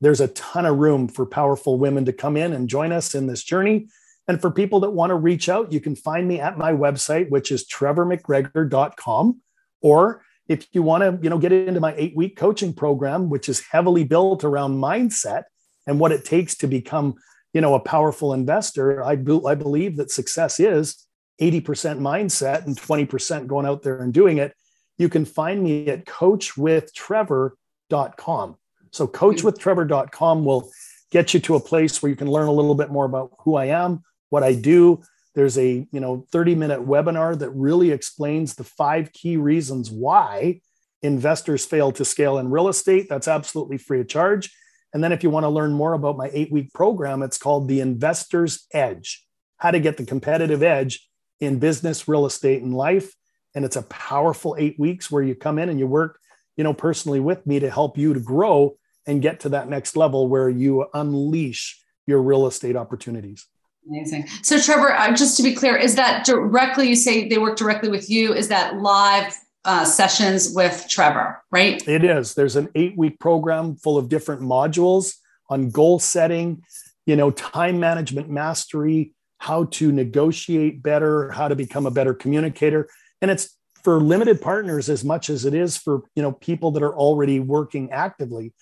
there's 0.02 0.22
a 0.22 0.28
ton 0.30 0.66
of 0.66 0.78
room 0.78 1.08
for 1.08 1.26
powerful 1.26 1.78
women 1.78 2.06
to 2.06 2.14
come 2.14 2.38
in 2.38 2.54
and 2.54 2.70
join 2.70 2.92
us 2.92 3.16
in 3.16 3.28
this 3.28 3.44
journey. 3.44 3.88
And 4.28 4.40
for 4.40 4.52
people 4.52 4.80
that 4.82 4.92
want 4.92 5.10
to 5.10 5.16
reach 5.16 5.50
out, 5.50 5.72
you 5.72 5.80
can 5.80 5.96
find 5.96 6.28
me 6.28 6.40
at 6.40 6.58
my 6.58 6.72
website, 6.72 7.30
which 7.30 7.52
is 7.52 7.68
trevormcgregor.com. 7.68 9.42
Or 9.82 10.22
if 10.48 10.68
you 10.72 10.84
want 10.84 11.04
to, 11.04 11.20
you 11.22 11.30
know, 11.30 11.38
get 11.38 11.52
into 11.52 11.80
my 11.80 11.94
eight 11.98 12.16
week 12.16 12.38
coaching 12.38 12.74
program, 12.74 13.30
which 13.30 13.50
is 13.50 13.64
heavily 13.72 14.04
built 14.04 14.44
around 14.44 14.78
mindset 14.78 15.44
and 15.88 16.00
what 16.00 16.12
it 16.12 16.26
takes 16.26 16.56
to 16.58 16.68
become, 16.68 17.16
you 17.54 17.62
know, 17.62 17.74
a 17.74 17.80
powerful 17.80 18.34
investor, 18.34 19.04
I, 19.04 19.16
be- 19.16 19.42
I 19.46 19.56
believe 19.56 19.98
that 19.98 20.12
success 20.12 20.60
is 20.60 21.08
80% 21.42 22.00
mindset 22.00 22.66
and 22.66 22.78
20% 22.78 23.48
going 23.48 23.66
out 23.66 23.82
there 23.82 24.02
and 24.02 24.14
doing 24.14 24.38
it. 24.38 24.54
You 24.98 25.10
can 25.10 25.26
find 25.26 25.64
me 25.64 25.88
at 25.88 26.06
coachwithtrevor.com. 26.06 28.56
So 28.92 29.08
coachwithtrevor.com 29.08 30.40
hmm. 30.40 30.46
will 30.46 30.72
get 31.12 31.34
you 31.34 31.40
to 31.42 31.56
a 31.56 31.60
place 31.60 32.02
where 32.02 32.10
you 32.10 32.16
can 32.16 32.30
learn 32.30 32.48
a 32.48 32.52
little 32.52 32.76
bit 32.76 32.92
more 32.92 33.06
about 33.06 33.32
who 33.40 33.56
I 33.56 33.66
am, 33.66 34.04
what 34.30 34.44
I 34.44 34.54
do. 34.54 35.02
There's 35.36 35.58
a, 35.58 35.88
you 35.92 36.00
know, 36.00 36.26
30 36.32 36.56
minute 36.56 36.86
webinar 36.86 37.38
that 37.40 37.52
really 37.52 37.92
explains 37.92 38.56
the 38.56 38.64
five 38.64 39.12
key 39.14 39.38
reasons 39.38 39.90
why 39.90 40.62
investors 41.02 41.66
fail 41.66 41.92
to 41.94 42.06
scale 42.06 42.38
in 42.38 42.52
real 42.52 42.68
estate. 42.68 43.08
That's 43.10 43.28
absolutely 43.28 43.78
free 43.78 44.02
of 44.02 44.08
charge. 44.08 44.52
And 44.94 45.04
then 45.04 45.12
if 45.12 45.24
you 45.24 45.30
want 45.30 45.44
to 45.44 45.50
learn 45.50 45.72
more 45.72 45.94
about 45.94 46.18
my 46.18 46.30
eight 46.34 46.52
week 46.52 46.74
program, 46.74 47.22
it's 47.22 47.38
called 47.38 47.68
the 47.68 47.80
Investor's 47.80 48.66
Edge 48.74 49.26
How 49.58 49.72
to 49.72 49.80
Get 49.80 49.98
the 49.98 50.06
Competitive 50.06 50.64
Edge 50.64 51.08
in 51.40 51.60
Business, 51.60 52.08
Real 52.08 52.26
Estate, 52.26 52.64
and 52.64 52.74
Life. 52.74 53.14
And 53.56 53.66
it's 53.66 53.76
a 53.76 53.84
powerful 53.84 54.56
eight 54.60 54.80
weeks 54.80 55.10
where 55.10 55.24
you 55.24 55.36
come 55.36 55.60
in 55.60 55.70
and 55.70 55.80
you 55.80 55.88
work, 55.88 56.20
you 56.58 56.64
know, 56.64 56.74
personally 56.74 57.20
with 57.20 57.46
me 57.46 57.60
to 57.60 57.70
help 57.70 57.98
you 57.98 58.14
to 58.14 58.20
grow 58.20 58.78
and 59.10 59.24
get 59.24 59.40
to 59.40 59.50
that 59.50 59.68
next 59.68 59.98
level 59.98 60.28
where 60.28 60.50
you 60.50 60.86
unleash 60.94 61.82
your 62.06 62.22
real 62.22 62.46
estate 62.46 62.76
opportunities. 62.76 63.48
Amazing. 63.90 64.28
So, 64.44 64.60
Trevor, 64.60 64.94
uh, 64.94 65.16
just 65.16 65.36
to 65.38 65.44
be 65.44 65.56
clear, 65.56 65.76
is 65.76 65.96
that 65.96 66.26
directly, 66.26 66.88
you 66.88 66.96
say 66.96 67.28
they 67.28 67.40
work 67.40 67.58
directly 67.58 67.90
with 67.90 68.08
you? 68.08 68.34
Is 68.34 68.50
that 68.50 68.78
live 68.78 69.36
uh, 69.66 69.84
sessions 69.84 70.54
with 70.54 70.86
Trevor, 70.88 71.42
right? 71.52 71.86
It 71.88 72.04
is. 72.04 72.36
There's 72.36 72.56
an 72.56 72.70
eight 72.76 72.96
week 72.98 73.20
program 73.20 73.76
full 73.78 73.98
of 73.98 74.10
different 74.10 74.42
modules 74.42 75.16
on 75.50 75.72
goal 75.72 75.98
setting, 75.98 76.62
you 77.08 77.16
know, 77.16 77.32
time 77.32 77.80
management 77.80 78.30
mastery, 78.30 79.14
how 79.40 79.66
to 79.66 79.92
negotiate 79.92 80.84
better, 80.84 81.32
how 81.32 81.48
to 81.48 81.56
become 81.56 81.88
a 81.88 81.92
better 81.92 82.14
communicator. 82.14 82.88
And 83.24 83.32
it's 83.32 83.58
for 83.84 84.00
limited 84.00 84.40
partners 84.40 84.88
as 84.88 85.04
much 85.04 85.32
as 85.32 85.46
it 85.46 85.56
is 85.56 85.78
for, 85.78 86.04
you 86.16 86.22
know, 86.22 86.32
people 86.32 86.72
that 86.72 86.84
are 86.84 86.96
already 86.96 87.40
working 87.40 87.92
actively. 87.92 88.54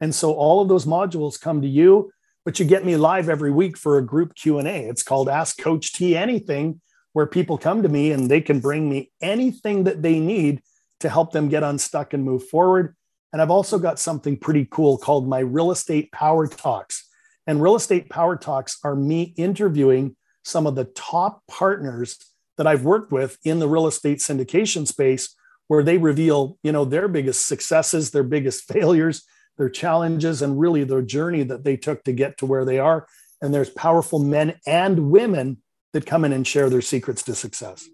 And 0.00 0.14
so 0.14 0.32
all 0.34 0.60
of 0.60 0.68
those 0.68 0.84
modules 0.84 1.40
come 1.40 1.62
to 1.62 1.68
you, 1.68 2.10
but 2.44 2.58
you 2.58 2.64
get 2.64 2.84
me 2.84 2.96
live 2.96 3.28
every 3.28 3.50
week 3.50 3.76
for 3.76 3.98
a 3.98 4.04
group 4.04 4.34
Q&A. 4.34 4.88
It's 4.88 5.02
called 5.02 5.28
Ask 5.28 5.58
Coach 5.58 5.92
T 5.92 6.16
Anything 6.16 6.80
where 7.12 7.26
people 7.26 7.56
come 7.56 7.82
to 7.82 7.88
me 7.88 8.12
and 8.12 8.30
they 8.30 8.40
can 8.40 8.60
bring 8.60 8.90
me 8.90 9.10
anything 9.22 9.84
that 9.84 10.02
they 10.02 10.20
need 10.20 10.62
to 11.00 11.08
help 11.08 11.32
them 11.32 11.48
get 11.48 11.62
unstuck 11.62 12.12
and 12.12 12.24
move 12.24 12.46
forward. 12.46 12.94
And 13.32 13.40
I've 13.40 13.50
also 13.50 13.78
got 13.78 13.98
something 13.98 14.36
pretty 14.36 14.66
cool 14.70 14.98
called 14.98 15.28
my 15.28 15.38
Real 15.38 15.70
Estate 15.70 16.12
Power 16.12 16.46
Talks. 16.46 17.08
And 17.46 17.62
Real 17.62 17.76
Estate 17.76 18.10
Power 18.10 18.36
Talks 18.36 18.78
are 18.84 18.94
me 18.94 19.34
interviewing 19.36 20.16
some 20.42 20.66
of 20.66 20.74
the 20.74 20.84
top 20.84 21.42
partners 21.48 22.18
that 22.56 22.66
I've 22.66 22.84
worked 22.84 23.12
with 23.12 23.38
in 23.44 23.58
the 23.58 23.68
real 23.68 23.86
estate 23.86 24.18
syndication 24.18 24.86
space 24.86 25.34
where 25.68 25.82
they 25.82 25.98
reveal, 25.98 26.58
you 26.62 26.72
know, 26.72 26.84
their 26.84 27.08
biggest 27.08 27.46
successes, 27.46 28.10
their 28.10 28.22
biggest 28.22 28.64
failures, 28.72 29.24
their 29.58 29.70
challenges 29.70 30.42
and 30.42 30.58
really 30.58 30.84
their 30.84 31.02
journey 31.02 31.42
that 31.44 31.64
they 31.64 31.76
took 31.76 32.04
to 32.04 32.12
get 32.12 32.38
to 32.38 32.46
where 32.46 32.64
they 32.64 32.78
are. 32.78 33.06
And 33.40 33.52
there's 33.52 33.70
powerful 33.70 34.18
men 34.18 34.58
and 34.66 35.10
women 35.10 35.58
that 35.92 36.06
come 36.06 36.24
in 36.24 36.32
and 36.32 36.46
share 36.46 36.70
their 36.70 36.82
secrets 36.82 37.22
to 37.24 37.34
success. 37.34 37.88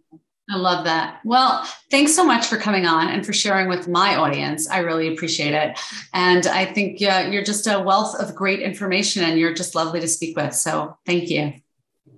I 0.50 0.56
love 0.56 0.84
that. 0.84 1.20
Well, 1.24 1.64
thanks 1.90 2.14
so 2.14 2.24
much 2.24 2.46
for 2.46 2.56
coming 2.56 2.84
on 2.84 3.08
and 3.08 3.24
for 3.24 3.32
sharing 3.32 3.68
with 3.68 3.86
my 3.86 4.16
audience. 4.16 4.68
I 4.68 4.78
really 4.78 5.12
appreciate 5.12 5.54
it. 5.54 5.78
And 6.12 6.46
I 6.48 6.64
think 6.64 7.00
you're 7.00 7.44
just 7.44 7.66
a 7.68 7.80
wealth 7.80 8.14
of 8.20 8.34
great 8.34 8.60
information 8.60 9.22
and 9.22 9.38
you're 9.38 9.54
just 9.54 9.74
lovely 9.74 10.00
to 10.00 10.08
speak 10.08 10.36
with. 10.36 10.52
So 10.54 10.96
thank 11.06 11.30
you. 11.30 11.54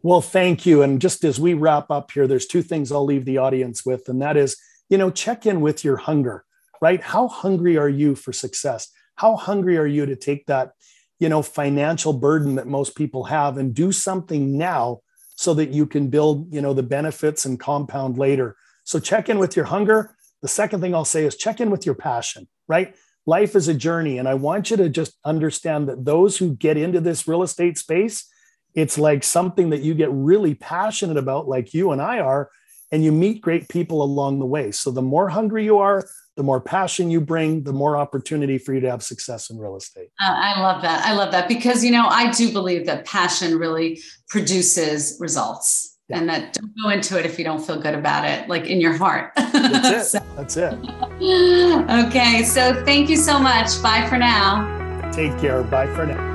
Well, 0.02 0.22
thank 0.22 0.66
you. 0.66 0.82
And 0.82 1.00
just 1.00 1.22
as 1.24 1.38
we 1.38 1.54
wrap 1.54 1.90
up 1.90 2.10
here, 2.12 2.26
there's 2.26 2.46
two 2.46 2.62
things 2.62 2.90
I'll 2.90 3.04
leave 3.04 3.24
the 3.24 3.38
audience 3.38 3.86
with, 3.86 4.08
and 4.08 4.20
that 4.20 4.36
is, 4.36 4.56
you 4.90 4.98
know, 4.98 5.10
check 5.10 5.46
in 5.46 5.60
with 5.62 5.82
your 5.82 5.96
hunger, 5.96 6.44
right? 6.82 7.00
How 7.00 7.28
hungry 7.28 7.78
are 7.78 7.88
you 7.88 8.14
for 8.14 8.32
success? 8.32 8.88
How 9.16 9.36
hungry 9.36 9.76
are 9.78 9.86
you 9.86 10.06
to 10.06 10.16
take 10.16 10.46
that, 10.46 10.72
you 11.18 11.28
know, 11.28 11.42
financial 11.42 12.12
burden 12.12 12.56
that 12.56 12.66
most 12.66 12.96
people 12.96 13.24
have 13.24 13.56
and 13.58 13.74
do 13.74 13.92
something 13.92 14.58
now 14.58 15.00
so 15.36 15.54
that 15.54 15.70
you 15.70 15.86
can 15.86 16.08
build, 16.08 16.52
you 16.52 16.60
know, 16.60 16.72
the 16.72 16.82
benefits 16.82 17.44
and 17.44 17.58
compound 17.58 18.18
later. 18.18 18.56
So 18.84 18.98
check 18.98 19.28
in 19.28 19.38
with 19.38 19.56
your 19.56 19.64
hunger. 19.64 20.16
The 20.42 20.48
second 20.48 20.80
thing 20.80 20.94
I'll 20.94 21.04
say 21.04 21.24
is 21.24 21.36
check 21.36 21.60
in 21.60 21.70
with 21.70 21.86
your 21.86 21.94
passion, 21.94 22.48
right? 22.68 22.94
Life 23.26 23.56
is 23.56 23.68
a 23.68 23.74
journey. 23.74 24.18
And 24.18 24.28
I 24.28 24.34
want 24.34 24.70
you 24.70 24.76
to 24.76 24.88
just 24.88 25.16
understand 25.24 25.88
that 25.88 26.04
those 26.04 26.36
who 26.36 26.54
get 26.54 26.76
into 26.76 27.00
this 27.00 27.26
real 27.26 27.42
estate 27.42 27.78
space, 27.78 28.30
it's 28.74 28.98
like 28.98 29.24
something 29.24 29.70
that 29.70 29.82
you 29.82 29.94
get 29.94 30.10
really 30.12 30.54
passionate 30.54 31.16
about, 31.16 31.48
like 31.48 31.72
you 31.72 31.92
and 31.92 32.02
I 32.02 32.18
are, 32.18 32.50
and 32.92 33.02
you 33.02 33.12
meet 33.12 33.40
great 33.40 33.68
people 33.68 34.02
along 34.02 34.38
the 34.38 34.46
way. 34.46 34.70
So 34.70 34.90
the 34.90 35.02
more 35.02 35.28
hungry 35.30 35.64
you 35.64 35.78
are, 35.78 36.06
the 36.36 36.42
more 36.42 36.60
passion 36.60 37.10
you 37.10 37.20
bring, 37.20 37.62
the 37.62 37.72
more 37.72 37.96
opportunity 37.96 38.58
for 38.58 38.74
you 38.74 38.80
to 38.80 38.90
have 38.90 39.02
success 39.02 39.50
in 39.50 39.58
real 39.58 39.76
estate. 39.76 40.08
Uh, 40.20 40.34
I 40.36 40.60
love 40.60 40.82
that. 40.82 41.04
I 41.04 41.12
love 41.12 41.30
that 41.32 41.48
because, 41.48 41.84
you 41.84 41.90
know, 41.90 42.06
I 42.06 42.30
do 42.32 42.52
believe 42.52 42.86
that 42.86 43.04
passion 43.04 43.56
really 43.58 44.00
produces 44.28 45.16
results 45.20 45.96
yeah. 46.08 46.18
and 46.18 46.28
that 46.28 46.54
don't 46.54 46.72
go 46.82 46.90
into 46.90 47.18
it 47.18 47.24
if 47.24 47.38
you 47.38 47.44
don't 47.44 47.64
feel 47.64 47.80
good 47.80 47.94
about 47.94 48.24
it, 48.24 48.48
like 48.48 48.66
in 48.66 48.80
your 48.80 48.96
heart. 48.96 49.32
That's 49.36 49.88
it. 49.88 50.04
so, 50.20 50.26
That's 50.36 50.56
it. 50.56 50.74
okay. 52.06 52.42
So 52.42 52.84
thank 52.84 53.08
you 53.08 53.16
so 53.16 53.38
much. 53.38 53.80
Bye 53.82 54.06
for 54.08 54.18
now. 54.18 55.10
Take 55.12 55.38
care. 55.38 55.62
Bye 55.62 55.86
for 55.94 56.06
now. 56.06 56.33